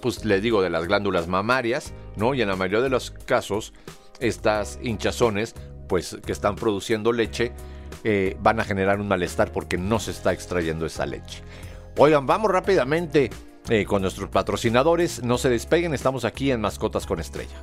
pues 0.00 0.24
les 0.24 0.40
digo, 0.40 0.62
de 0.62 0.70
las 0.70 0.86
glándulas 0.86 1.26
mamarias, 1.26 1.92
¿no? 2.16 2.32
Y 2.32 2.40
en 2.40 2.48
la 2.48 2.56
mayoría 2.56 2.80
de 2.80 2.88
los 2.88 3.10
casos, 3.10 3.74
estas 4.20 4.78
hinchazones, 4.80 5.54
pues 5.88 6.16
que 6.24 6.32
están 6.32 6.54
produciendo 6.54 7.12
leche, 7.12 7.52
van 8.40 8.60
a 8.60 8.64
generar 8.64 8.98
un 8.98 9.08
malestar 9.08 9.52
porque 9.52 9.76
no 9.76 9.98
se 9.98 10.12
está 10.12 10.32
extrayendo 10.32 10.86
esa 10.86 11.04
leche. 11.04 11.42
Oigan, 11.98 12.24
vamos 12.24 12.50
rápidamente 12.50 13.28
eh, 13.70 13.84
con 13.86 14.02
nuestros 14.02 14.28
patrocinadores. 14.28 15.22
No 15.22 15.38
se 15.38 15.48
despeguen, 15.48 15.94
estamos 15.94 16.24
aquí 16.24 16.50
en 16.50 16.60
Mascotas 16.60 17.06
con 17.06 17.20
Estrella. 17.20 17.56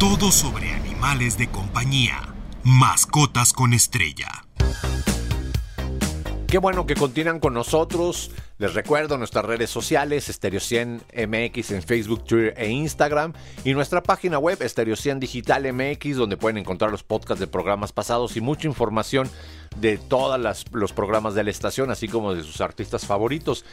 Todo 0.00 0.32
sobre 0.32 0.72
animales 0.72 1.36
de 1.38 1.48
compañía. 1.48 2.34
Mascotas 2.64 3.52
con 3.52 3.74
Estrella. 3.74 4.46
Qué 6.48 6.58
bueno 6.58 6.86
que 6.86 6.94
continúan 6.94 7.40
con 7.40 7.54
nosotros. 7.54 8.30
Les 8.58 8.72
recuerdo 8.72 9.18
nuestras 9.18 9.44
redes 9.44 9.68
sociales, 9.68 10.26
Stereo 10.26 10.60
100 10.60 11.02
MX 11.28 11.72
en 11.72 11.82
Facebook, 11.82 12.24
Twitter 12.24 12.54
e 12.56 12.70
Instagram 12.70 13.34
y 13.64 13.74
nuestra 13.74 14.02
página 14.02 14.38
web 14.38 14.58
Stereo 14.66 14.96
100 14.96 15.20
Digital 15.20 15.70
MX 15.72 16.16
donde 16.16 16.38
pueden 16.38 16.56
encontrar 16.56 16.90
los 16.90 17.02
podcasts 17.02 17.40
de 17.40 17.48
programas 17.48 17.92
pasados 17.92 18.36
y 18.36 18.40
mucha 18.40 18.66
información 18.66 19.28
de 19.80 19.98
todos 19.98 20.64
los 20.72 20.92
programas 20.92 21.34
de 21.34 21.44
la 21.44 21.50
estación, 21.50 21.90
así 21.90 22.08
como 22.08 22.34
de 22.34 22.42
sus 22.42 22.60
artistas 22.60 23.06
favoritos. 23.06 23.64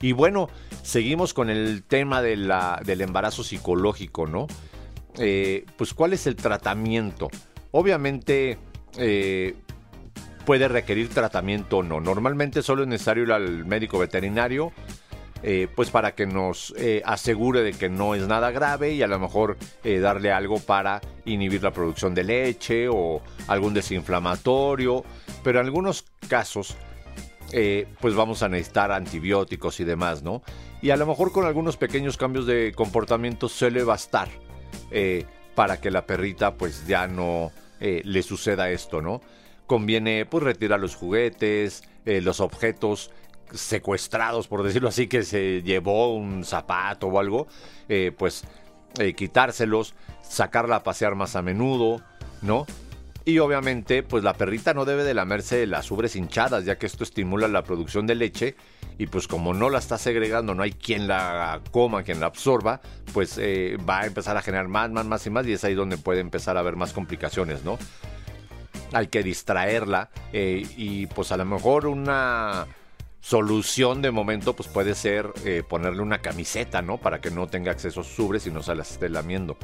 Y 0.00 0.12
bueno, 0.12 0.48
seguimos 0.82 1.32
con 1.34 1.50
el 1.50 1.82
tema 1.82 2.22
del 2.22 3.00
embarazo 3.00 3.42
psicológico, 3.42 4.26
¿no? 4.26 4.46
Eh, 5.18 5.64
pues 5.76 5.94
cuál 5.94 6.12
es 6.12 6.26
el 6.26 6.36
tratamiento. 6.36 7.28
Obviamente 7.70 8.58
eh, 8.98 9.54
puede 10.44 10.68
requerir 10.68 11.08
tratamiento 11.08 11.78
o 11.78 11.82
no. 11.82 12.00
Normalmente 12.00 12.62
solo 12.62 12.82
es 12.82 12.88
necesario 12.88 13.24
ir 13.24 13.32
al 13.32 13.64
médico 13.64 13.98
veterinario, 13.98 14.72
eh, 15.42 15.68
pues 15.74 15.90
para 15.90 16.14
que 16.14 16.26
nos 16.26 16.74
asegure 17.04 17.62
de 17.62 17.72
que 17.72 17.88
no 17.88 18.14
es 18.14 18.26
nada 18.26 18.50
grave 18.50 18.92
y 18.92 19.02
a 19.02 19.06
lo 19.06 19.18
mejor 19.18 19.56
darle 19.82 20.32
algo 20.32 20.58
para 20.58 21.00
inhibir 21.24 21.62
la 21.62 21.72
producción 21.72 22.14
de 22.14 22.24
leche 22.24 22.88
o 22.88 23.22
algún 23.48 23.72
desinflamatorio. 23.72 25.04
Pero 25.46 25.60
en 25.60 25.66
algunos 25.66 26.04
casos, 26.28 26.76
pues 28.00 28.14
vamos 28.16 28.42
a 28.42 28.48
necesitar 28.48 28.90
antibióticos 28.90 29.78
y 29.78 29.84
demás, 29.84 30.24
¿no? 30.24 30.42
Y 30.82 30.90
a 30.90 30.96
lo 30.96 31.06
mejor 31.06 31.30
con 31.30 31.46
algunos 31.46 31.76
pequeños 31.76 32.16
cambios 32.16 32.46
de 32.46 32.72
comportamiento 32.74 33.48
suele 33.48 33.84
bastar 33.84 34.28
para 35.54 35.80
que 35.80 35.92
la 35.92 36.04
perrita 36.04 36.56
pues 36.56 36.86
ya 36.88 37.06
no 37.06 37.52
le 37.78 38.22
suceda 38.24 38.70
esto, 38.70 39.00
¿no? 39.00 39.20
conviene 39.66 40.26
pues 40.26 40.44
retirar 40.44 40.80
los 40.80 40.94
juguetes, 40.94 41.84
eh, 42.04 42.20
los 42.20 42.40
objetos 42.40 43.10
secuestrados, 43.52 44.48
por 44.48 44.62
decirlo 44.62 44.88
así, 44.88 45.06
que 45.06 45.22
se 45.22 45.62
llevó 45.62 46.14
un 46.14 46.44
zapato 46.44 47.08
o 47.08 47.18
algo, 47.18 47.46
eh, 47.88 48.12
pues 48.16 48.44
eh, 48.98 49.14
quitárselos, 49.14 49.94
sacarla 50.22 50.76
a 50.76 50.82
pasear 50.82 51.14
más 51.14 51.36
a 51.36 51.42
menudo, 51.42 52.00
¿no? 52.42 52.66
Y 53.26 53.40
obviamente, 53.40 54.02
pues 54.02 54.24
la 54.24 54.32
perrita 54.32 54.72
no 54.72 54.86
debe 54.86 55.04
de 55.04 55.12
lamerse 55.12 55.66
las 55.66 55.90
ubres 55.90 56.16
hinchadas, 56.16 56.64
ya 56.64 56.78
que 56.78 56.86
esto 56.86 57.04
estimula 57.04 57.48
la 57.48 57.62
producción 57.62 58.06
de 58.06 58.14
leche. 58.14 58.56
Y 58.96 59.08
pues 59.08 59.28
como 59.28 59.52
no 59.52 59.68
la 59.68 59.78
está 59.78 59.98
segregando, 59.98 60.54
no 60.54 60.62
hay 60.62 60.72
quien 60.72 61.06
la 61.06 61.60
coma, 61.70 62.02
quien 62.02 62.20
la 62.20 62.26
absorba, 62.26 62.80
pues 63.12 63.38
va 63.38 64.00
a 64.00 64.06
empezar 64.06 64.38
a 64.38 64.42
generar 64.42 64.68
más, 64.68 64.90
más, 64.90 65.04
más 65.04 65.26
y 65.26 65.30
más. 65.30 65.46
Y 65.46 65.52
es 65.52 65.64
ahí 65.64 65.74
donde 65.74 65.98
puede 65.98 66.20
empezar 66.20 66.56
a 66.56 66.60
haber 66.60 66.76
más 66.76 66.94
complicaciones, 66.94 67.62
¿no? 67.62 67.78
hay 68.92 69.08
que 69.08 69.22
distraerla 69.22 70.10
eh, 70.32 70.66
y 70.76 71.06
pues 71.06 71.32
a 71.32 71.36
lo 71.36 71.44
mejor 71.44 71.86
una 71.86 72.66
solución 73.20 74.02
de 74.02 74.10
momento 74.10 74.54
pues 74.54 74.68
puede 74.68 74.94
ser 74.94 75.32
eh, 75.44 75.62
ponerle 75.68 76.02
una 76.02 76.18
camiseta, 76.18 76.82
¿no? 76.82 76.98
Para 76.98 77.20
que 77.20 77.30
no 77.30 77.46
tenga 77.46 77.72
acceso 77.72 78.00
a 78.00 78.04
sus 78.04 78.18
ubres 78.18 78.46
y 78.46 78.50
no 78.50 78.62
se 78.62 78.74
las 78.74 78.92
esté 78.92 79.08
lamiendo. 79.08 79.56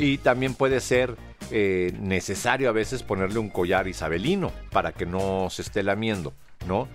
Y 0.00 0.16
también 0.16 0.54
puede 0.54 0.80
ser 0.80 1.14
eh, 1.50 1.92
necesario 2.00 2.70
a 2.70 2.72
veces 2.72 3.02
ponerle 3.02 3.38
un 3.38 3.50
collar 3.50 3.86
isabelino 3.86 4.50
para 4.70 4.92
que 4.92 5.04
no 5.04 5.48
se 5.50 5.60
esté 5.60 5.82
lamiendo, 5.82 6.32
¿no? 6.66 6.88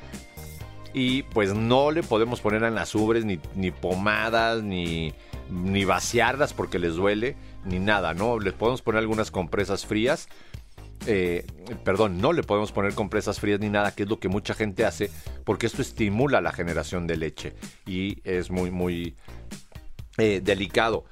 Y 0.91 1.21
pues 1.23 1.53
no 1.53 1.91
le 1.91 2.01
podemos 2.01 2.41
poner 2.41 2.63
en 2.63 2.73
las 2.73 2.95
ubres 2.95 3.23
ni, 3.23 3.71
pomadas, 3.71 4.63
ni, 4.63 5.13
ni 5.51 5.85
vaciarlas 5.85 6.53
porque 6.53 6.79
les 6.79 6.95
duele, 6.95 7.35
ni 7.63 7.77
nada, 7.77 8.15
¿no? 8.15 8.39
Les 8.39 8.53
podemos 8.53 8.81
poner 8.81 8.99
algunas 8.99 9.29
compresas 9.29 9.85
frías 9.85 10.27
eh, 11.07 11.45
perdón, 11.83 12.19
no 12.19 12.33
le 12.33 12.41
podemos 12.41 12.71
poner 12.71 12.95
compresas 12.95 13.39
frías 13.39 13.59
ni 13.59 13.69
nada, 13.69 13.93
que 13.93 14.03
es 14.03 14.09
lo 14.09 14.19
que 14.19 14.27
mucha 14.27 14.55
gente 14.55 14.85
hace, 14.85 15.11
porque 15.43 15.67
esto 15.67 15.83
estimula 15.83 16.41
la 16.41 16.51
generación 16.51 17.05
de 17.05 17.17
leche 17.17 17.53
y 17.85 18.17
es 18.23 18.49
muy, 18.49 18.71
muy 18.71 19.15
eh, 20.17 20.41
delicado. 20.43 21.05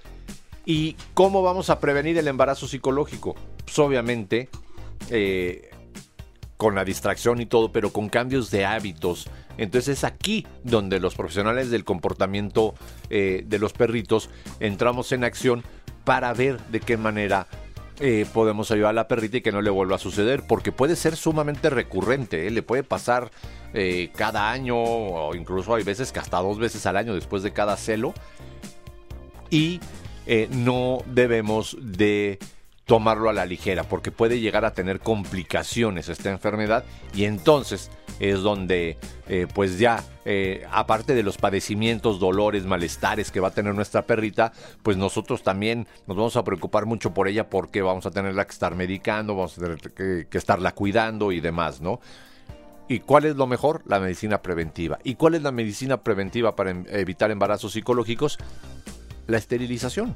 ¿Y 0.65 0.95
cómo 1.13 1.41
vamos 1.41 1.69
a 1.69 1.79
prevenir 1.79 2.17
el 2.17 2.27
embarazo 2.27 2.67
psicológico? 2.67 3.35
Pues 3.65 3.77
obviamente 3.79 4.49
eh, 5.09 5.69
con 6.57 6.75
la 6.75 6.85
distracción 6.85 7.41
y 7.41 7.45
todo, 7.45 7.71
pero 7.71 7.91
con 7.91 8.07
cambios 8.07 8.49
de 8.49 8.65
hábitos. 8.65 9.27
Entonces 9.57 9.97
es 9.97 10.03
aquí 10.05 10.47
donde 10.63 10.99
los 10.99 11.15
profesionales 11.15 11.69
del 11.69 11.83
comportamiento 11.83 12.73
eh, 13.09 13.43
de 13.45 13.59
los 13.59 13.73
perritos 13.73 14.29
entramos 14.61 15.11
en 15.11 15.25
acción 15.25 15.63
para 16.05 16.33
ver 16.33 16.59
de 16.67 16.79
qué 16.79 16.95
manera 16.95 17.47
eh, 17.99 18.25
podemos 18.33 18.71
ayudar 18.71 18.91
a 18.91 18.93
la 18.93 19.07
perrita 19.07 19.37
y 19.37 19.41
que 19.41 19.51
no 19.51 19.61
le 19.61 19.69
vuelva 19.69 19.97
a 19.97 19.99
suceder, 19.99 20.43
porque 20.47 20.71
puede 20.71 20.95
ser 20.95 21.17
sumamente 21.17 21.69
recurrente, 21.69 22.49
le 22.49 22.63
puede 22.63 22.83
pasar 22.83 23.31
cada 24.15 24.51
año 24.51 24.77
o 24.77 25.33
incluso 25.33 25.73
hay 25.73 25.83
veces 25.83 26.11
que 26.11 26.19
hasta 26.19 26.37
dos 26.37 26.59
veces 26.59 26.85
al 26.85 26.95
año 26.95 27.15
después 27.15 27.41
de 27.41 27.53
cada 27.53 27.75
celo 27.75 28.13
y 29.49 29.79
no 30.51 30.99
debemos 31.05 31.77
de 31.79 32.39
tomarlo 32.85 33.29
a 33.29 33.33
la 33.33 33.45
ligera 33.45 33.83
porque 33.83 34.11
puede 34.11 34.39
llegar 34.39 34.65
a 34.65 34.73
tener 34.73 34.99
complicaciones 34.99 36.09
esta 36.09 36.31
enfermedad 36.31 36.83
y 37.13 37.23
entonces 37.25 37.89
es 38.19 38.41
donde 38.41 38.97
eh, 39.27 39.47
pues 39.53 39.79
ya 39.79 40.03
eh, 40.25 40.65
aparte 40.71 41.15
de 41.15 41.23
los 41.23 41.37
padecimientos, 41.37 42.19
dolores, 42.19 42.65
malestares 42.65 43.31
que 43.31 43.39
va 43.39 43.49
a 43.49 43.53
tener 43.53 43.73
nuestra 43.73 44.03
perrita, 44.03 44.51
pues 44.81 44.97
nosotros 44.97 45.43
también 45.43 45.87
nos 46.07 46.17
vamos 46.17 46.35
a 46.35 46.43
preocupar 46.43 46.85
mucho 46.85 47.13
por 47.13 47.27
ella 47.27 47.49
porque 47.49 47.81
vamos 47.81 48.05
a 48.05 48.11
tenerla 48.11 48.45
que 48.45 48.51
estar 48.51 48.75
medicando, 48.75 49.35
vamos 49.35 49.57
a 49.57 49.61
tener 49.61 49.79
que, 49.79 50.27
que 50.29 50.37
estarla 50.37 50.73
cuidando 50.73 51.31
y 51.31 51.39
demás, 51.39 51.81
¿no? 51.81 51.99
¿Y 52.89 52.99
cuál 52.99 53.25
es 53.25 53.37
lo 53.37 53.47
mejor? 53.47 53.81
La 53.85 53.99
medicina 53.99 54.41
preventiva. 54.41 54.99
¿Y 55.03 55.15
cuál 55.15 55.35
es 55.35 55.41
la 55.41 55.51
medicina 55.51 56.03
preventiva 56.03 56.55
para 56.55 56.71
em, 56.71 56.85
evitar 56.89 57.31
embarazos 57.31 57.71
psicológicos? 57.71 58.37
La 59.27 59.37
esterilización. 59.37 60.15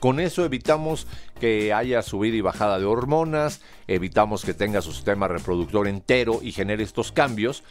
Con 0.00 0.20
eso 0.20 0.44
evitamos 0.44 1.08
que 1.40 1.72
haya 1.72 2.02
subida 2.02 2.36
y 2.36 2.40
bajada 2.40 2.78
de 2.78 2.84
hormonas, 2.84 3.60
evitamos 3.88 4.44
que 4.44 4.54
tenga 4.54 4.80
su 4.80 4.92
sistema 4.92 5.26
reproductor 5.26 5.88
entero 5.88 6.38
y 6.40 6.52
genere 6.52 6.84
estos 6.84 7.10
cambios 7.10 7.64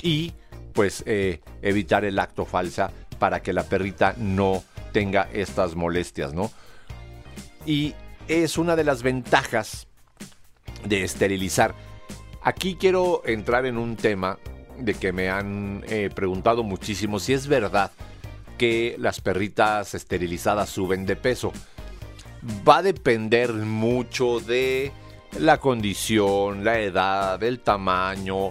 y 0.00 0.34
pues 0.72 1.02
eh, 1.06 1.40
evitar 1.62 2.04
el 2.04 2.18
acto 2.20 2.44
falsa 2.44 2.92
para 3.18 3.42
que 3.42 3.52
la 3.52 3.64
perrita 3.64 4.14
no 4.16 4.62
tenga 4.92 5.28
estas 5.32 5.74
molestias, 5.74 6.32
¿no? 6.32 6.52
Y 7.66 7.94
es 8.28 8.56
una 8.56 8.76
de 8.76 8.84
las 8.84 9.02
ventajas 9.02 9.88
de 10.84 11.02
esterilizar. 11.02 11.74
Aquí 12.42 12.76
quiero 12.76 13.22
entrar 13.26 13.66
en 13.66 13.78
un 13.78 13.96
tema 13.96 14.38
de 14.78 14.94
que 14.94 15.12
me 15.12 15.28
han 15.28 15.84
eh, 15.88 16.08
preguntado 16.14 16.62
muchísimo 16.62 17.18
si 17.18 17.32
es 17.32 17.48
verdad 17.48 17.90
que 18.58 18.96
las 18.98 19.20
perritas 19.20 19.94
esterilizadas 19.94 20.68
suben 20.68 21.06
de 21.06 21.16
peso. 21.16 21.52
Va 22.68 22.78
a 22.78 22.82
depender 22.82 23.52
mucho 23.52 24.40
de 24.40 24.92
la 25.38 25.58
condición, 25.58 26.64
la 26.64 26.80
edad, 26.80 27.42
el 27.42 27.60
tamaño, 27.60 28.50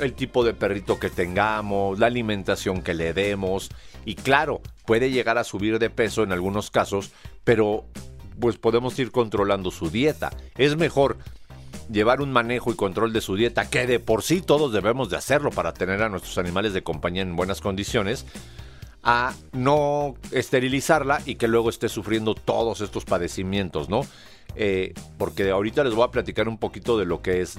el 0.00 0.14
tipo 0.14 0.44
de 0.44 0.54
perrito 0.54 0.98
que 0.98 1.10
tengamos, 1.10 1.98
la 1.98 2.06
alimentación 2.06 2.82
que 2.82 2.94
le 2.94 3.12
demos. 3.12 3.70
Y 4.04 4.14
claro, 4.14 4.60
puede 4.86 5.10
llegar 5.10 5.38
a 5.38 5.44
subir 5.44 5.78
de 5.78 5.90
peso 5.90 6.22
en 6.22 6.32
algunos 6.32 6.70
casos, 6.70 7.12
pero 7.44 7.84
pues 8.40 8.56
podemos 8.56 8.98
ir 8.98 9.12
controlando 9.12 9.70
su 9.70 9.90
dieta. 9.90 10.30
Es 10.56 10.76
mejor 10.76 11.18
llevar 11.90 12.20
un 12.20 12.32
manejo 12.32 12.72
y 12.72 12.76
control 12.76 13.12
de 13.12 13.20
su 13.20 13.36
dieta, 13.36 13.68
que 13.68 13.86
de 13.86 14.00
por 14.00 14.22
sí 14.22 14.40
todos 14.40 14.72
debemos 14.72 15.10
de 15.10 15.16
hacerlo 15.16 15.50
para 15.50 15.74
tener 15.74 16.02
a 16.02 16.08
nuestros 16.08 16.38
animales 16.38 16.72
de 16.72 16.82
compañía 16.82 17.22
en 17.22 17.36
buenas 17.36 17.60
condiciones, 17.60 18.26
a 19.02 19.34
no 19.52 20.14
esterilizarla 20.30 21.20
y 21.26 21.34
que 21.34 21.48
luego 21.48 21.70
esté 21.70 21.88
sufriendo 21.88 22.34
todos 22.34 22.80
estos 22.80 23.04
padecimientos, 23.04 23.88
¿no? 23.88 24.06
Eh, 24.54 24.94
porque 25.18 25.50
ahorita 25.50 25.82
les 25.82 25.94
voy 25.94 26.04
a 26.04 26.10
platicar 26.10 26.48
un 26.48 26.58
poquito 26.58 26.98
de 26.98 27.06
lo 27.06 27.22
que 27.22 27.40
es 27.40 27.56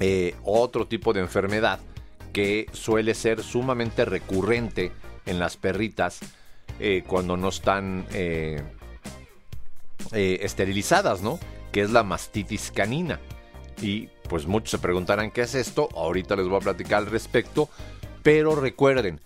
eh, 0.00 0.34
otro 0.44 0.86
tipo 0.86 1.12
de 1.12 1.20
enfermedad 1.20 1.80
que 2.32 2.66
suele 2.72 3.14
ser 3.14 3.42
sumamente 3.42 4.04
recurrente 4.04 4.92
en 5.26 5.38
las 5.38 5.56
perritas 5.56 6.20
eh, 6.80 7.02
cuando 7.06 7.36
no 7.36 7.48
están 7.48 8.06
esterilizadas, 10.12 11.22
¿no? 11.22 11.38
Que 11.72 11.80
es 11.82 11.90
la 11.90 12.02
mastitis 12.02 12.70
canina. 12.70 13.20
Y 13.80 14.08
pues 14.28 14.46
muchos 14.46 14.72
se 14.72 14.78
preguntarán 14.78 15.30
qué 15.30 15.42
es 15.42 15.54
esto, 15.54 15.88
ahorita 15.94 16.36
les 16.36 16.48
voy 16.48 16.58
a 16.58 16.60
platicar 16.60 16.98
al 16.98 17.06
respecto, 17.06 17.68
pero 18.22 18.54
recuerden, 18.54 19.20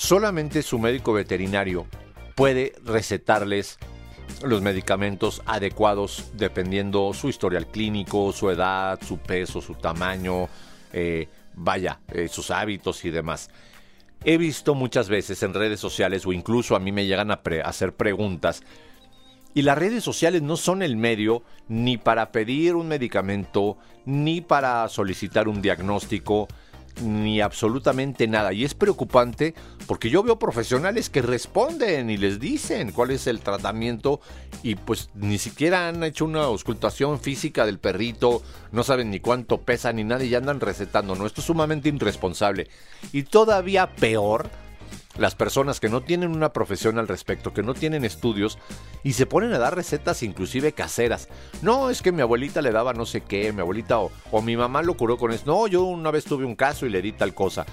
solamente 0.00 0.62
su 0.62 0.78
médico 0.78 1.12
veterinario 1.12 1.86
puede 2.34 2.72
recetarles 2.86 3.78
los 4.42 4.62
medicamentos 4.62 5.42
adecuados 5.44 6.30
dependiendo 6.32 7.12
su 7.12 7.28
historial 7.28 7.66
clínico, 7.66 8.32
su 8.32 8.48
edad, 8.48 8.98
su 9.06 9.18
peso, 9.18 9.60
su 9.60 9.74
tamaño, 9.74 10.48
eh, 10.94 11.28
vaya, 11.54 12.00
eh, 12.14 12.28
sus 12.28 12.50
hábitos 12.50 13.04
y 13.04 13.10
demás. 13.10 13.50
He 14.24 14.38
visto 14.38 14.74
muchas 14.74 15.10
veces 15.10 15.42
en 15.42 15.52
redes 15.52 15.80
sociales 15.80 16.24
o 16.24 16.32
incluso 16.32 16.74
a 16.74 16.80
mí 16.80 16.92
me 16.92 17.04
llegan 17.04 17.30
a 17.30 17.42
hacer 17.66 17.92
preguntas 17.92 18.62
y 19.52 19.60
las 19.60 19.76
redes 19.76 20.02
sociales 20.02 20.40
no 20.40 20.56
son 20.56 20.80
el 20.80 20.96
medio 20.96 21.42
ni 21.68 21.98
para 21.98 22.32
pedir 22.32 22.74
un 22.74 22.88
medicamento, 22.88 23.76
ni 24.06 24.40
para 24.40 24.88
solicitar 24.88 25.46
un 25.46 25.60
diagnóstico, 25.60 26.48
ni 27.02 27.40
absolutamente 27.40 28.26
nada. 28.28 28.52
Y 28.52 28.64
es 28.64 28.74
preocupante 28.74 29.54
porque 29.86 30.10
yo 30.10 30.22
veo 30.22 30.38
profesionales 30.38 31.10
que 31.10 31.22
responden 31.22 32.10
y 32.10 32.16
les 32.16 32.40
dicen 32.40 32.92
cuál 32.92 33.10
es 33.10 33.26
el 33.26 33.40
tratamiento 33.40 34.20
y 34.62 34.74
pues 34.74 35.10
ni 35.14 35.38
siquiera 35.38 35.88
han 35.88 36.02
hecho 36.04 36.24
una 36.24 36.44
auscultación 36.44 37.20
física 37.20 37.66
del 37.66 37.78
perrito, 37.78 38.42
no 38.72 38.82
saben 38.82 39.10
ni 39.10 39.20
cuánto 39.20 39.62
pesa 39.62 39.92
ni 39.92 40.04
nada 40.04 40.24
y 40.24 40.30
ya 40.30 40.38
andan 40.38 40.60
recetando. 40.60 41.14
No, 41.14 41.26
esto 41.26 41.40
es 41.40 41.46
sumamente 41.46 41.88
irresponsable. 41.88 42.68
Y 43.12 43.24
todavía 43.24 43.94
peor 43.94 44.50
las 45.20 45.34
personas 45.34 45.80
que 45.80 45.90
no 45.90 46.00
tienen 46.00 46.30
una 46.30 46.52
profesión 46.52 46.98
al 46.98 47.06
respecto, 47.06 47.52
que 47.52 47.62
no 47.62 47.74
tienen 47.74 48.04
estudios 48.04 48.58
y 49.04 49.12
se 49.12 49.26
ponen 49.26 49.52
a 49.52 49.58
dar 49.58 49.76
recetas 49.76 50.22
inclusive 50.22 50.72
caseras. 50.72 51.28
No, 51.60 51.90
es 51.90 52.00
que 52.00 52.10
mi 52.10 52.22
abuelita 52.22 52.62
le 52.62 52.72
daba 52.72 52.94
no 52.94 53.04
sé 53.04 53.20
qué, 53.20 53.52
mi 53.52 53.60
abuelita 53.60 53.98
o, 53.98 54.42
mi 54.42 54.56
mamá 54.56 54.82
lo 54.82 54.96
curó 54.96 55.18
con 55.18 55.30
eso. 55.30 55.44
No, 55.44 55.66
yo 55.66 55.84
una 55.84 56.10
vez 56.10 56.24
tuve 56.24 56.46
un 56.46 56.56
caso 56.56 56.86
y 56.86 56.90
le 56.90 57.02
di 57.02 57.12
tal 57.12 57.34
cosa. 57.34 57.66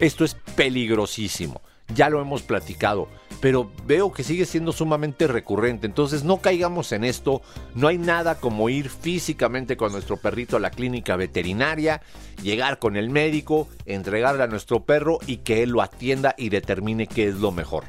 Esto 0.00 0.24
es 0.24 0.34
peligrosísimo 0.56 1.62
ya 1.94 2.10
lo 2.10 2.20
hemos 2.20 2.42
platicado, 2.42 3.08
pero 3.40 3.70
veo 3.86 4.12
que 4.12 4.24
sigue 4.24 4.46
siendo 4.46 4.72
sumamente 4.72 5.26
recurrente, 5.26 5.86
entonces 5.86 6.24
no 6.24 6.38
caigamos 6.38 6.92
en 6.92 7.04
esto, 7.04 7.42
no 7.74 7.88
hay 7.88 7.98
nada 7.98 8.36
como 8.36 8.68
ir 8.68 8.90
físicamente 8.90 9.76
con 9.76 9.92
nuestro 9.92 10.16
perrito 10.16 10.56
a 10.56 10.60
la 10.60 10.70
clínica 10.70 11.16
veterinaria, 11.16 12.02
llegar 12.42 12.78
con 12.78 12.96
el 12.96 13.10
médico, 13.10 13.68
entregarle 13.86 14.42
a 14.42 14.48
nuestro 14.48 14.84
perro 14.84 15.18
y 15.26 15.38
que 15.38 15.62
él 15.62 15.70
lo 15.70 15.82
atienda 15.82 16.34
y 16.36 16.48
determine 16.48 17.06
qué 17.06 17.28
es 17.28 17.36
lo 17.36 17.52
mejor. 17.52 17.84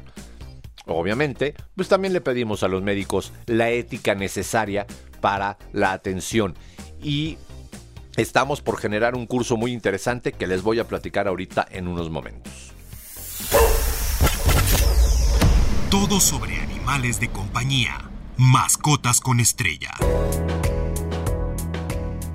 Obviamente, 0.86 1.54
pues 1.76 1.88
también 1.88 2.12
le 2.12 2.20
pedimos 2.20 2.62
a 2.62 2.68
los 2.68 2.82
médicos 2.82 3.32
la 3.46 3.70
ética 3.70 4.14
necesaria 4.14 4.86
para 5.20 5.58
la 5.72 5.92
atención 5.92 6.54
y 7.02 7.38
estamos 8.16 8.60
por 8.60 8.78
generar 8.78 9.14
un 9.14 9.26
curso 9.26 9.56
muy 9.56 9.72
interesante 9.72 10.32
que 10.32 10.46
les 10.46 10.62
voy 10.62 10.78
a 10.78 10.88
platicar 10.88 11.28
ahorita 11.28 11.66
en 11.70 11.86
unos 11.86 12.10
momentos. 12.10 12.72
Todo 15.90 16.20
sobre 16.20 16.54
animales 16.60 17.18
de 17.18 17.30
compañía. 17.30 18.08
Mascotas 18.36 19.20
con 19.20 19.40
estrella. 19.40 19.90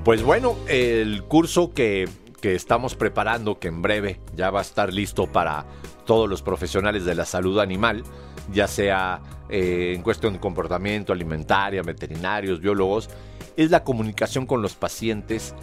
Pues 0.04 0.24
bueno, 0.24 0.58
el 0.68 1.24
curso 1.24 1.74
que, 1.74 2.10
estamos 2.42 2.96
preparando, 2.96 3.58
que 3.58 3.70
en 3.70 3.82
breve 3.82 4.20
ya 4.36 4.50
va 4.50 4.60
a 4.60 4.62
estar 4.62 4.94
listo 4.94 5.28
para 5.28 5.66
todos 6.06 6.30
los 6.30 6.42
profesionales 6.42 7.06
de 7.06 7.16
la 7.16 7.24
salud 7.24 7.58
animal, 7.60 8.04
ya 8.52 8.68
sea 8.68 9.22
eh, 9.48 9.94
en 9.96 10.02
cuestión 10.04 10.34
de 10.34 10.42
comportamiento, 10.42 11.14
alimentaria, 11.14 11.82
veterinarios, 11.82 12.60
biólogos, 12.60 13.10
es 13.56 13.72
la 13.72 13.86
comunicación 13.86 14.46
con 14.48 14.62
los 14.62 14.76
pacientes, 14.76 15.56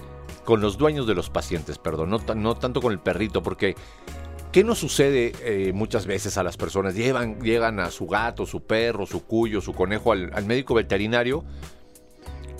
con 0.47 0.63
los 0.63 0.79
dueños 0.79 1.07
de 1.07 1.15
los 1.15 1.29
pacientes, 1.29 1.77
perdón, 1.77 2.09
no, 2.09 2.19
no 2.35 2.55
tanto 2.55 2.81
con 2.81 2.93
el 2.93 3.01
perrito, 3.01 3.43
porque 3.43 3.77
¿Qué 4.53 4.65
nos 4.65 4.79
sucede 4.79 5.33
eh, 5.41 5.73
muchas 5.73 6.05
veces 6.07 6.37
a 6.37 6.43
las 6.43 6.59
personas? 6.59 6.95
Llevan, 6.95 7.41
llegan 7.41 7.81
a 7.81 7.91
su 7.91 8.07
gato, 8.07 8.45
su 8.45 8.62
perro, 8.62 9.07
su 9.07 9.25
cuyo, 9.25 9.62
su 9.62 9.73
conejo 9.73 10.12
al, 10.12 10.45
médico 10.45 10.75
veterinario 10.75 11.43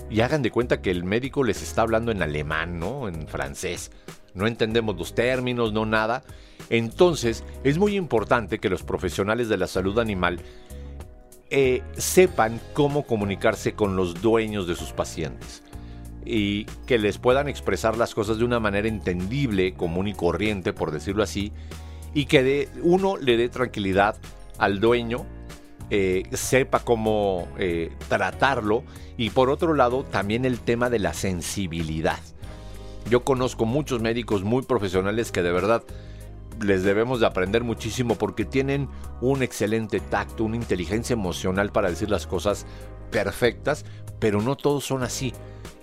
y 0.09 0.21
hagan 0.21 0.41
de 0.41 0.49
cuenta 0.49 0.81
que 0.81 0.89
el 0.89 1.03
médico 1.03 1.43
les 1.43 1.61
está 1.61 1.83
hablando 1.83 2.11
en 2.11 2.23
alemán, 2.23 2.79
¿no? 2.79 3.07
En 3.07 3.27
francés. 3.27 3.91
No 4.33 4.47
entendemos 4.47 4.97
los 4.97 5.13
términos, 5.13 5.71
no 5.71 5.85
nada. 5.85 6.23
Entonces, 6.71 7.43
es 7.63 7.77
muy 7.77 7.95
importante 7.95 8.57
que 8.57 8.69
los 8.69 8.81
profesionales 8.81 9.47
de 9.47 9.57
la 9.57 9.67
salud 9.67 9.99
animal 9.99 10.41
eh, 11.51 11.83
sepan 11.95 12.59
cómo 12.73 13.05
comunicarse 13.05 13.73
con 13.73 13.95
los 13.95 14.19
dueños 14.19 14.67
de 14.67 14.73
sus 14.73 14.93
pacientes 14.93 15.61
y 16.25 16.65
que 16.85 16.97
les 16.97 17.17
puedan 17.17 17.47
expresar 17.47 17.97
las 17.97 18.13
cosas 18.13 18.37
de 18.37 18.45
una 18.45 18.59
manera 18.59 18.87
entendible, 18.87 19.73
común 19.73 20.07
y 20.07 20.13
corriente, 20.13 20.73
por 20.73 20.91
decirlo 20.91 21.23
así, 21.23 21.51
y 22.13 22.25
que 22.25 22.43
de, 22.43 22.69
uno 22.81 23.17
le 23.17 23.37
dé 23.37 23.49
tranquilidad 23.49 24.17
al 24.57 24.79
dueño 24.79 25.25
eh, 25.95 26.23
sepa 26.31 26.79
cómo 26.79 27.47
eh, 27.59 27.91
tratarlo 28.07 28.83
y 29.17 29.29
por 29.29 29.49
otro 29.49 29.75
lado 29.75 30.03
también 30.03 30.45
el 30.45 30.59
tema 30.59 30.89
de 30.89 30.97
la 30.97 31.13
sensibilidad. 31.13 32.19
Yo 33.09 33.23
conozco 33.23 33.65
muchos 33.65 34.01
médicos 34.01 34.43
muy 34.43 34.63
profesionales 34.63 35.31
que 35.31 35.43
de 35.43 35.51
verdad 35.51 35.83
les 36.61 36.83
debemos 36.83 37.19
de 37.19 37.27
aprender 37.27 37.63
muchísimo 37.63 38.15
porque 38.15 38.45
tienen 38.45 38.89
un 39.21 39.43
excelente 39.43 39.99
tacto, 39.99 40.45
una 40.45 40.55
inteligencia 40.55 41.13
emocional 41.13 41.71
para 41.71 41.89
decir 41.89 42.09
las 42.09 42.25
cosas 42.25 42.65
perfectas, 43.11 43.85
pero 44.19 44.41
no 44.41 44.55
todos 44.55 44.85
son 44.85 45.03
así. 45.03 45.33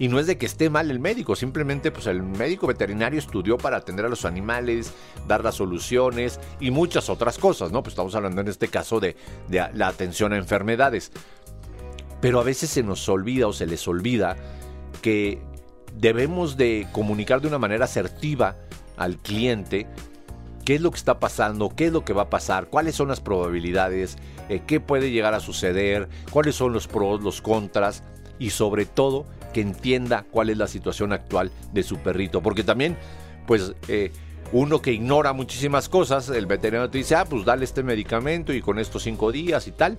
Y 0.00 0.08
no 0.08 0.18
es 0.18 0.26
de 0.26 0.38
que 0.38 0.46
esté 0.46 0.70
mal 0.70 0.90
el 0.90 0.98
médico, 0.98 1.36
simplemente 1.36 1.90
pues 1.90 2.06
el 2.06 2.22
médico 2.22 2.66
veterinario 2.66 3.18
estudió 3.18 3.58
para 3.58 3.76
atender 3.76 4.06
a 4.06 4.08
los 4.08 4.24
animales, 4.24 4.94
dar 5.28 5.44
las 5.44 5.56
soluciones 5.56 6.40
y 6.58 6.70
muchas 6.70 7.10
otras 7.10 7.36
cosas, 7.36 7.70
¿no? 7.70 7.82
Pues 7.82 7.92
estamos 7.92 8.14
hablando 8.14 8.40
en 8.40 8.48
este 8.48 8.68
caso 8.68 8.98
de, 8.98 9.14
de 9.48 9.68
la 9.74 9.88
atención 9.88 10.32
a 10.32 10.38
enfermedades. 10.38 11.12
Pero 12.22 12.40
a 12.40 12.42
veces 12.42 12.70
se 12.70 12.82
nos 12.82 13.06
olvida 13.10 13.46
o 13.46 13.52
se 13.52 13.66
les 13.66 13.86
olvida 13.86 14.38
que 15.02 15.42
debemos 15.94 16.56
de 16.56 16.88
comunicar 16.92 17.42
de 17.42 17.48
una 17.48 17.58
manera 17.58 17.84
asertiva 17.84 18.56
al 18.96 19.18
cliente 19.18 19.86
qué 20.64 20.76
es 20.76 20.80
lo 20.80 20.92
que 20.92 20.96
está 20.96 21.18
pasando, 21.18 21.74
qué 21.76 21.88
es 21.88 21.92
lo 21.92 22.06
que 22.06 22.14
va 22.14 22.22
a 22.22 22.30
pasar, 22.30 22.68
cuáles 22.68 22.94
son 22.94 23.08
las 23.08 23.20
probabilidades, 23.20 24.16
eh, 24.48 24.62
qué 24.66 24.80
puede 24.80 25.10
llegar 25.10 25.34
a 25.34 25.40
suceder, 25.40 26.08
cuáles 26.30 26.54
son 26.54 26.72
los 26.72 26.86
pros, 26.88 27.22
los 27.22 27.42
contras 27.42 28.02
y 28.38 28.48
sobre 28.48 28.86
todo 28.86 29.26
que 29.52 29.60
entienda 29.60 30.24
cuál 30.30 30.50
es 30.50 30.58
la 30.58 30.66
situación 30.66 31.12
actual 31.12 31.50
de 31.72 31.82
su 31.82 31.98
perrito. 31.98 32.42
Porque 32.42 32.64
también, 32.64 32.96
pues, 33.46 33.74
eh, 33.88 34.12
uno 34.52 34.82
que 34.82 34.92
ignora 34.92 35.32
muchísimas 35.32 35.88
cosas, 35.88 36.28
el 36.28 36.46
veterinario 36.46 36.90
te 36.90 36.98
dice, 36.98 37.14
ah, 37.14 37.24
pues 37.24 37.44
dale 37.44 37.64
este 37.64 37.82
medicamento 37.82 38.52
y 38.52 38.60
con 38.60 38.78
estos 38.78 39.02
cinco 39.02 39.30
días 39.30 39.66
y 39.66 39.72
tal. 39.72 39.98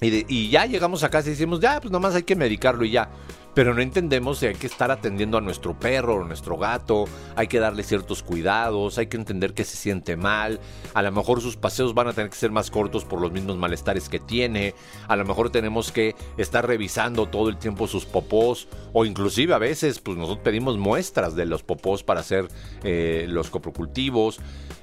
Y, 0.00 0.48
ya 0.48 0.64
llegamos 0.64 1.02
a 1.02 1.10
casa 1.10 1.28
y 1.28 1.32
decimos, 1.32 1.60
ya, 1.60 1.80
pues 1.80 1.90
nomás 1.90 2.14
hay 2.14 2.22
que 2.22 2.36
medicarlo 2.36 2.84
y 2.84 2.92
ya 2.92 3.10
pero 3.58 3.74
no 3.74 3.80
entendemos 3.80 4.38
si 4.38 4.46
hay 4.46 4.54
que 4.54 4.68
estar 4.68 4.92
atendiendo 4.92 5.36
a 5.36 5.40
nuestro 5.40 5.76
perro 5.76 6.14
o 6.14 6.24
nuestro 6.24 6.56
gato, 6.56 7.06
hay 7.34 7.48
que 7.48 7.58
darle 7.58 7.82
ciertos 7.82 8.22
cuidados, 8.22 8.98
hay 8.98 9.08
que 9.08 9.16
entender 9.16 9.52
que 9.52 9.64
se 9.64 9.76
siente 9.76 10.14
mal, 10.16 10.60
a 10.94 11.02
lo 11.02 11.10
mejor 11.10 11.40
sus 11.40 11.56
paseos 11.56 11.92
van 11.92 12.06
a 12.06 12.12
tener 12.12 12.30
que 12.30 12.36
ser 12.36 12.52
más 12.52 12.70
cortos 12.70 13.04
por 13.04 13.20
los 13.20 13.32
mismos 13.32 13.56
malestares 13.56 14.08
que 14.08 14.20
tiene, 14.20 14.76
a 15.08 15.16
lo 15.16 15.24
mejor 15.24 15.50
tenemos 15.50 15.90
que 15.90 16.14
estar 16.36 16.68
revisando 16.68 17.26
todo 17.26 17.48
el 17.48 17.58
tiempo 17.58 17.88
sus 17.88 18.06
popós 18.06 18.68
o 18.92 19.04
inclusive 19.04 19.52
a 19.52 19.58
veces 19.58 19.98
pues 19.98 20.16
nosotros 20.16 20.44
pedimos 20.44 20.78
muestras 20.78 21.34
de 21.34 21.44
los 21.44 21.64
popós 21.64 22.04
para 22.04 22.20
hacer 22.20 22.46
eh, 22.84 23.26
los 23.28 23.50
coprocultivos. 23.50 24.38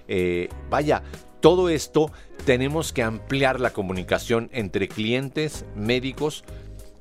Eh, 0.09 0.49
vaya, 0.69 1.01
todo 1.39 1.69
esto 1.69 2.11
tenemos 2.43 2.91
que 2.91 3.03
ampliar 3.03 3.59
la 3.59 3.69
comunicación 3.69 4.49
entre 4.51 4.87
clientes, 4.87 5.63
médicos, 5.75 6.43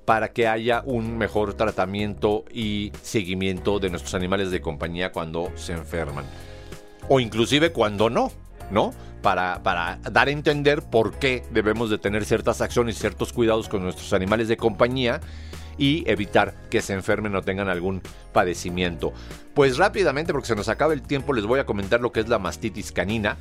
para 0.05 0.33
que 0.33 0.47
haya 0.49 0.83
un 0.85 1.17
mejor 1.17 1.55
tratamiento 1.55 2.45
y 2.53 2.93
seguimiento 3.03 3.79
de 3.79 3.91
nuestros 3.91 4.15
animales 4.15 4.51
de 4.51 4.61
compañía 4.61 5.13
cuando 5.13 5.51
se 5.57 5.73
enferman. 5.73 6.25
O 7.09 7.21
inclusive 7.21 7.73
cuando 7.73 8.11
no, 8.11 8.31
¿no? 8.71 8.93
Para, 9.23 9.63
para, 9.63 9.99
dar 10.11 10.29
a 10.29 10.31
entender 10.31 10.83
por 10.83 11.19
qué 11.19 11.43
debemos 11.51 11.89
de 11.89 11.99
tener 11.99 12.25
ciertas 12.25 12.61
acciones 12.61 12.97
y 12.97 13.01
ciertos 13.01 13.33
cuidados 13.33 13.69
con 13.69 13.83
nuestros 13.83 14.13
animales 14.13 14.49
de 14.49 14.59
compañía 14.59 15.21
y 15.79 16.09
evitar 16.09 16.55
que 16.71 16.83
se 16.83 16.93
enfermen 16.93 17.35
o 17.35 17.43
tengan 17.43 17.69
algún 17.69 18.03
padecimiento. 18.33 19.13
Pues 19.55 19.77
rápidamente, 19.77 20.33
porque 20.33 20.49
se 20.49 20.57
nos 20.57 20.69
acaba 20.69 20.93
el 20.93 21.03
tiempo, 21.03 21.33
les 21.33 21.47
voy 21.47 21.61
a 21.61 21.67
comentar 21.67 22.01
lo 22.01 22.13
que 22.13 22.21
es 22.21 22.29
la 22.29 22.39
mastitis 22.39 22.93
canina. 22.93 23.37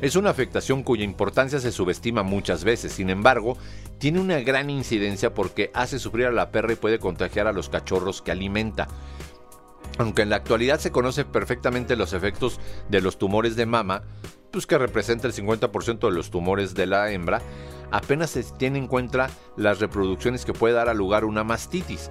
Es 0.00 0.14
una 0.14 0.30
afectación 0.30 0.84
cuya 0.84 1.02
importancia 1.02 1.58
se 1.58 1.72
subestima 1.72 2.22
muchas 2.22 2.62
veces, 2.62 2.92
sin 2.92 3.10
embargo, 3.10 3.56
tiene 3.98 4.20
una 4.20 4.38
gran 4.38 4.70
incidencia 4.70 5.34
porque 5.34 5.72
hace 5.74 5.98
sufrir 5.98 6.26
a 6.26 6.32
la 6.32 6.52
perra 6.52 6.72
y 6.72 6.76
puede 6.76 7.00
contagiar 7.00 7.48
a 7.48 7.52
los 7.52 7.68
cachorros 7.68 8.22
que 8.22 8.30
alimenta. 8.30 8.86
Aunque 9.98 10.22
en 10.22 10.30
la 10.30 10.36
actualidad 10.36 10.78
se 10.78 10.92
conoce 10.92 11.24
perfectamente 11.24 11.96
los 11.96 12.12
efectos 12.12 12.60
de 12.88 13.00
los 13.00 13.18
tumores 13.18 13.56
de 13.56 13.66
mama, 13.66 14.04
pues 14.52 14.66
que 14.66 14.78
representa 14.78 15.26
el 15.26 15.34
50% 15.34 15.98
de 15.98 16.14
los 16.14 16.30
tumores 16.30 16.74
de 16.74 16.86
la 16.86 17.10
hembra, 17.10 17.42
apenas 17.90 18.30
se 18.30 18.44
tiene 18.44 18.78
en 18.78 18.86
cuenta 18.86 19.28
las 19.56 19.80
reproducciones 19.80 20.44
que 20.44 20.52
puede 20.52 20.74
dar 20.74 20.88
a 20.88 20.94
lugar 20.94 21.24
una 21.24 21.42
mastitis. 21.42 22.08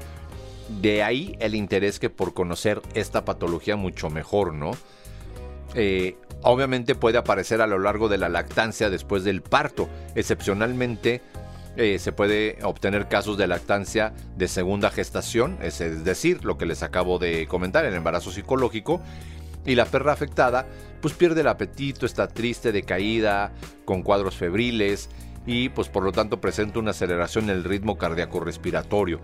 De 0.81 1.03
ahí 1.03 1.37
el 1.39 1.55
interés 1.55 1.99
que 1.99 2.09
por 2.09 2.33
conocer 2.33 2.81
esta 2.93 3.23
patología 3.23 3.77
mucho 3.77 4.09
mejor, 4.09 4.53
¿no? 4.53 4.71
Eh, 5.73 6.17
obviamente 6.41 6.95
puede 6.95 7.17
aparecer 7.17 7.61
a 7.61 7.67
lo 7.67 7.79
largo 7.79 8.09
de 8.09 8.17
la 8.17 8.29
lactancia 8.29 8.89
después 8.89 9.23
del 9.23 9.41
parto. 9.41 9.89
Excepcionalmente 10.15 11.21
eh, 11.75 11.99
se 11.99 12.11
puede 12.11 12.57
obtener 12.63 13.07
casos 13.07 13.37
de 13.37 13.47
lactancia 13.47 14.13
de 14.35 14.47
segunda 14.47 14.89
gestación, 14.89 15.57
es 15.61 15.79
decir, 16.03 16.43
lo 16.43 16.57
que 16.57 16.65
les 16.65 16.81
acabo 16.83 17.19
de 17.19 17.47
comentar, 17.47 17.85
el 17.85 17.93
embarazo 17.93 18.31
psicológico. 18.31 19.01
Y 19.65 19.75
la 19.75 19.85
perra 19.85 20.13
afectada 20.13 20.65
pues 21.01 21.13
pierde 21.13 21.41
el 21.41 21.47
apetito, 21.47 22.05
está 22.05 22.27
triste, 22.27 22.71
decaída, 22.71 23.51
con 23.85 24.01
cuadros 24.01 24.35
febriles 24.35 25.09
y 25.45 25.69
pues 25.69 25.89
por 25.89 26.03
lo 26.03 26.11
tanto 26.11 26.41
presenta 26.41 26.79
una 26.79 26.91
aceleración 26.91 27.45
en 27.45 27.57
el 27.57 27.63
ritmo 27.63 27.97
cardíaco 27.97 28.39
respiratorio. 28.39 29.19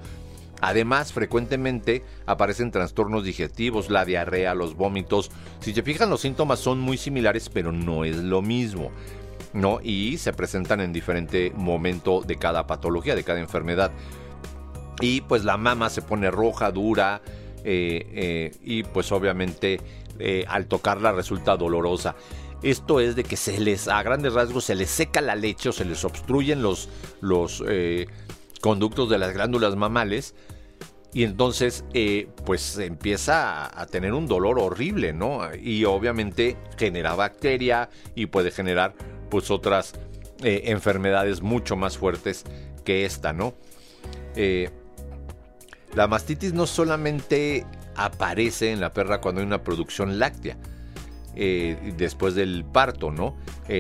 Además, 0.63 1.12
frecuentemente 1.12 2.06
aparecen 2.26 2.71
trastornos 2.71 3.26
digestivos, 3.26 3.89
la 3.89 4.06
diarrea, 4.06 4.56
los 4.56 4.78
vómitos. 4.78 5.30
Si 5.60 5.73
se 5.73 5.84
fijan, 5.84 6.10
los 6.10 6.21
síntomas 6.21 6.60
son 6.60 6.80
muy 6.80 6.95
similares, 6.95 7.49
pero 7.49 7.73
no 7.73 8.06
es 8.06 8.15
lo 8.15 8.41
mismo. 8.41 8.89
¿no? 9.52 9.82
Y 9.84 10.17
se 10.19 10.32
presentan 10.32 10.80
en 10.80 10.93
diferente 10.93 11.52
momento 11.54 12.21
de 12.21 12.38
cada 12.38 12.65
patología, 12.65 13.13
de 13.13 13.26
cada 13.26 13.41
enfermedad. 13.41 13.91
Y 15.02 15.19
pues 15.19 15.43
la 15.43 15.58
mama 15.58 15.89
se 15.89 16.02
pone 16.02 16.32
roja, 16.32 16.71
dura, 16.71 17.21
eh, 17.65 18.08
eh, 18.13 18.52
y 18.63 18.84
pues 18.84 19.12
obviamente 19.12 19.82
eh, 20.17 20.45
al 20.47 20.67
tocarla 20.67 21.12
resulta 21.12 21.58
dolorosa. 21.58 22.15
Esto 22.62 23.02
es 23.02 23.17
de 23.17 23.26
que 23.26 23.36
se 23.36 23.60
les, 23.60 23.89
a 23.89 24.02
grandes 24.02 24.32
rasgos, 24.32 24.63
se 24.63 24.76
les 24.76 24.89
seca 24.89 25.19
la 25.19 25.36
leche 25.36 25.67
o 25.67 25.73
se 25.73 25.84
les 25.84 26.06
obstruyen 26.06 26.63
los, 26.63 26.88
los 27.19 27.62
conductos 28.62 29.10
de 29.10 29.17
las 29.17 29.34
glándulas 29.34 29.76
mamales 29.76 30.34
y 31.13 31.23
entonces 31.23 31.86
eh, 31.93 32.28
pues 32.45 32.78
empieza 32.80 33.80
a, 33.80 33.86
tener 33.86 34.13
un 34.13 34.28
dolor 34.28 34.58
horrible, 34.60 35.13
¿no? 35.13 35.41
Y 35.56 35.86
obviamente 35.86 36.58
genera 36.76 37.13
bacteria 37.15 37.89
y 38.15 38.26
puede 38.26 38.49
generar 38.49 38.95
pues 39.30 39.52
otras 39.52 39.93
eh, 40.43 40.63
enfermedades 40.65 41.41
mucho 41.41 41.76
más 41.76 41.97
fuertes 41.97 42.43
que 42.84 43.06
esta, 43.06 43.32
¿no? 43.32 43.54
Eh, 44.36 44.71
la 45.93 46.08
mastitis 46.08 46.54
no 46.54 46.65
solamente 46.65 47.65
aparece 47.95 48.71
en 48.71 48.82
la 48.82 48.91
perra 48.93 49.21
cuando 49.21 49.41
hay 49.41 49.47
una 49.47 49.63
producción 49.63 50.17
láctea, 50.17 50.58
después 51.36 52.36
del 52.36 52.63
parto, 52.63 53.12
¿no? 53.12 53.36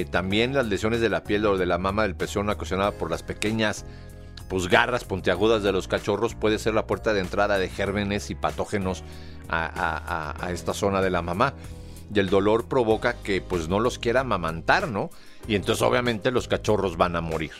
también 0.09 0.55
las 0.55 0.67
lesiones 0.67 1.01
de 1.01 1.09
la 1.09 1.23
piel 1.23 1.45
o 1.45 1.57
de 1.57 1.67
la 1.67 1.77
mama 1.77 2.01
del 2.01 2.15
pezón 2.15 2.49
ocasionadas 2.49 2.95
por 2.95 3.11
las 3.11 3.21
pequeñas 3.21 3.85
pues 4.49 4.67
garras 4.67 5.03
puntiagudas 5.03 5.63
de 5.63 5.71
los 5.71 5.87
cachorros 5.87 6.35
puede 6.35 6.59
ser 6.59 6.73
la 6.73 6.85
puerta 6.85 7.13
de 7.13 7.21
entrada 7.21 7.57
de 7.57 7.69
gérmenes 7.69 8.29
y 8.29 8.35
patógenos 8.35 9.03
a, 9.49 10.49
esta 10.51 10.73
zona 10.73 11.01
de 11.01 11.09
la 11.09 11.21
mamá. 11.21 11.53
Y 12.13 12.19
el 12.19 12.29
dolor 12.29 12.67
provoca 12.67 13.15
que 13.23 13.41
pues 13.41 13.69
no 13.69 13.79
los 13.79 13.97
quiera 13.97 14.21
amamantar, 14.21 14.87
¿no? 14.87 15.09
Y 15.47 15.55
entonces 15.55 15.81
obviamente 15.81 16.31
los 16.31 16.47
cachorros 16.47 16.97
van 16.97 17.15
a 17.15 17.21
morir 17.21 17.51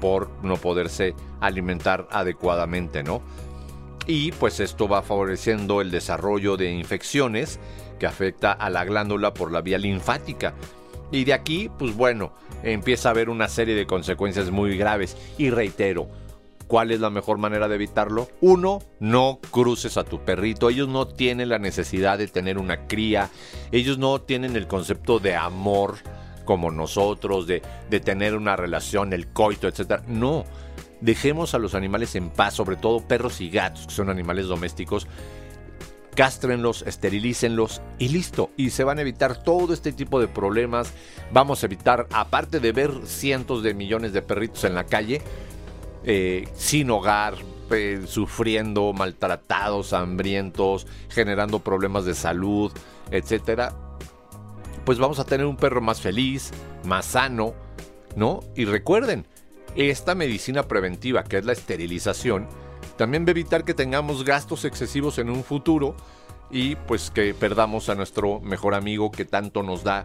por 0.00 0.30
no 0.42 0.56
poderse 0.56 1.14
alimentar 1.40 2.08
adecuadamente, 2.10 3.02
¿no? 3.02 3.22
Y 4.06 4.32
pues 4.32 4.58
esto 4.60 4.88
va 4.88 5.02
favoreciendo 5.02 5.80
el 5.80 5.90
desarrollo 5.90 6.56
de 6.56 6.72
infecciones 6.72 7.60
que 7.98 8.06
afecta 8.06 8.52
a 8.52 8.70
la 8.70 8.84
glándula 8.84 9.32
por 9.34 9.52
la 9.52 9.60
vía 9.60 9.78
linfática. 9.78 10.54
Y 11.12 11.24
de 11.24 11.34
aquí, 11.34 11.70
pues 11.78 11.94
bueno, 11.94 12.32
empieza 12.62 13.08
a 13.08 13.12
haber 13.12 13.28
una 13.28 13.48
serie 13.48 13.74
de 13.74 13.86
consecuencias 13.86 14.50
muy 14.50 14.76
graves. 14.76 15.16
Y 15.38 15.50
reitero, 15.50 16.08
¿Cuál 16.70 16.92
es 16.92 17.00
la 17.00 17.10
mejor 17.10 17.38
manera 17.38 17.66
de 17.66 17.74
evitarlo? 17.74 18.28
Uno, 18.40 18.78
no 19.00 19.40
cruces 19.50 19.96
a 19.96 20.04
tu 20.04 20.24
perrito. 20.24 20.70
Ellos 20.70 20.86
no 20.86 21.08
tienen 21.08 21.48
la 21.48 21.58
necesidad 21.58 22.16
de 22.16 22.28
tener 22.28 22.58
una 22.58 22.86
cría. 22.86 23.28
Ellos 23.72 23.98
no 23.98 24.20
tienen 24.20 24.54
el 24.54 24.68
concepto 24.68 25.18
de 25.18 25.34
amor 25.34 25.96
como 26.44 26.70
nosotros, 26.70 27.48
de, 27.48 27.60
tener 28.04 28.36
una 28.36 28.54
relación, 28.54 29.12
el 29.12 29.26
coito, 29.26 29.66
etc. 29.66 30.02
No. 30.06 30.44
Dejemos 31.00 31.54
a 31.54 31.58
los 31.58 31.74
animales 31.74 32.14
en 32.14 32.30
paz, 32.30 32.54
sobre 32.54 32.76
todo 32.76 33.00
perros 33.00 33.40
y 33.40 33.50
gatos, 33.50 33.88
que 33.88 33.92
son 33.92 34.08
animales 34.08 34.46
domésticos. 34.46 35.08
Cástrenlos, 36.14 36.82
esterilícenlos 36.82 37.82
y 37.98 38.10
listo. 38.10 38.50
Y 38.56 38.70
se 38.70 38.84
van 38.84 38.98
a 38.98 39.02
evitar 39.02 39.42
todo 39.42 39.74
este 39.74 39.90
tipo 39.90 40.20
de 40.20 40.28
problemas. 40.28 40.92
Vamos 41.32 41.64
a 41.64 41.66
evitar, 41.66 42.06
aparte 42.12 42.60
de 42.60 42.70
ver 42.70 42.92
cientos 43.06 43.64
de 43.64 43.74
millones 43.74 44.12
de 44.12 44.22
perritos 44.22 44.62
en 44.62 44.76
la 44.76 44.86
calle, 44.86 45.20
eh, 46.04 46.48
sin 46.54 46.90
hogar, 46.90 47.34
sufriendo, 48.06 48.92
maltratados, 48.92 49.92
hambrientos, 49.92 50.86
generando 51.08 51.60
problemas 51.60 52.04
de 52.04 52.14
salud, 52.14 52.72
etcétera, 53.10 53.74
pues 54.84 54.98
vamos 54.98 55.18
a 55.18 55.24
tener 55.24 55.46
un 55.46 55.56
perro 55.56 55.80
más 55.80 56.00
feliz, 56.00 56.50
más 56.84 57.06
sano, 57.06 57.54
¿no? 58.16 58.40
Y 58.56 58.64
recuerden, 58.64 59.26
esta 59.76 60.14
medicina 60.14 60.64
preventiva, 60.64 61.22
que 61.22 61.38
es 61.38 61.44
la 61.44 61.52
esterilización, 61.52 62.48
también 62.96 63.24
va 63.24 63.28
a 63.28 63.30
evitar 63.30 63.64
que 63.64 63.74
tengamos 63.74 64.24
gastos 64.24 64.64
excesivos 64.64 65.18
en 65.18 65.30
un 65.30 65.44
futuro 65.44 65.94
y 66.50 66.74
pues 66.74 67.10
que 67.10 67.34
perdamos 67.34 67.88
a 67.88 67.94
nuestro 67.94 68.40
mejor 68.40 68.74
amigo 68.74 69.10
que 69.10 69.24
tanto 69.24 69.62
nos 69.62 69.84
da, 69.84 70.04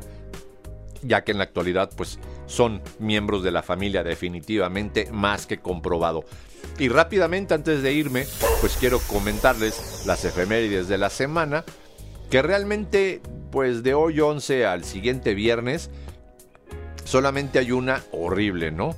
ya 1.06 1.24
que 1.24 1.32
en 1.32 1.38
la 1.38 1.46
actualidad 1.46 1.90
pues 1.96 2.20
son 2.46 2.82
miembros 3.00 3.44
de 3.44 3.52
la 3.52 3.64
familia 3.64 4.04
definitivamente 4.04 5.10
más 5.12 5.46
que 5.46 5.60
comprobado. 5.60 6.26
Y 6.80 6.90
rápidamente 6.90 7.54
antes 7.54 7.82
de 7.82 7.94
irme, 7.94 8.26
pues 8.60 8.76
quiero 8.78 9.00
comentarles 9.00 10.04
las 10.06 10.26
efemérides 10.26 10.88
de 10.88 10.98
la 10.98 11.10
semana, 11.10 11.64
que 12.30 12.42
realmente 12.42 13.22
pues 13.52 13.84
de 13.84 13.94
hoy 13.94 14.20
11 14.20 14.66
al 14.66 14.84
siguiente 14.84 15.34
viernes 15.34 15.90
solamente 17.06 17.60
hay 17.60 17.72
una 17.72 18.04
horrible, 18.12 18.72
¿no? 18.72 18.96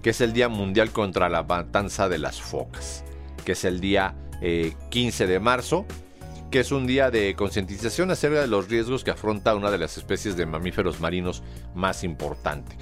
Que 0.00 0.10
es 0.10 0.20
el 0.20 0.32
Día 0.32 0.48
Mundial 0.48 0.90
contra 0.90 1.28
la 1.28 1.42
Matanza 1.42 2.08
de 2.08 2.18
las 2.18 2.40
Focas, 2.40 3.04
que 3.44 3.52
es 3.52 3.64
el 3.64 3.80
día 3.80 4.14
15 4.90 5.24
eh, 5.24 5.26
de 5.26 5.40
marzo, 5.40 5.86
que 6.52 6.60
es 6.60 6.70
un 6.70 6.86
día 6.86 7.10
de 7.10 7.34
concientización 7.34 8.10
acerca 8.10 8.42
de 8.42 8.46
los 8.46 8.68
riesgos 8.68 9.02
que 9.02 9.10
afronta 9.10 9.54
una 9.54 9.70
de 9.70 9.78
las 9.78 9.96
especies 9.96 10.36
de 10.36 10.44
mamíferos 10.44 11.00
marinos 11.00 11.42
más 11.74 12.04
importante. 12.04 12.76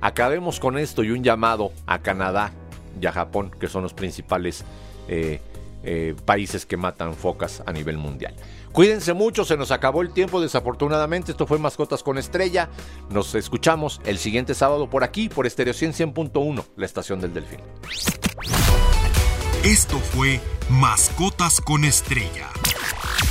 Acabemos 0.00 0.60
con 0.60 0.78
esto 0.78 1.02
y 1.02 1.10
un 1.10 1.24
llamado 1.24 1.72
a 1.86 1.98
Canadá 1.98 2.52
y 3.00 3.04
a 3.04 3.10
Japón, 3.10 3.50
que 3.58 3.66
son 3.66 3.82
los 3.82 3.94
principales 3.94 4.64
eh, 5.08 5.40
eh, 5.82 6.14
países 6.24 6.64
que 6.66 6.76
matan 6.76 7.14
focas 7.14 7.64
a 7.66 7.72
nivel 7.72 7.98
mundial. 7.98 8.32
Cuídense 8.70 9.12
mucho, 9.12 9.44
se 9.44 9.56
nos 9.56 9.72
acabó 9.72 10.02
el 10.02 10.12
tiempo 10.12 10.40
desafortunadamente. 10.40 11.32
Esto 11.32 11.48
fue 11.48 11.58
Mascotas 11.58 12.04
con 12.04 12.18
Estrella. 12.18 12.68
Nos 13.10 13.34
escuchamos 13.34 14.00
el 14.04 14.18
siguiente 14.18 14.54
sábado 14.54 14.88
por 14.88 15.02
aquí, 15.02 15.28
por 15.28 15.46
Estereo 15.46 15.74
100.1, 15.74 16.64
la 16.76 16.86
estación 16.86 17.20
del 17.20 17.34
Delfín. 17.34 17.60
Esto 19.64 19.98
fue 19.98 20.40
Mascotas 20.70 21.60
con 21.60 21.84
Estrella. 21.84 22.46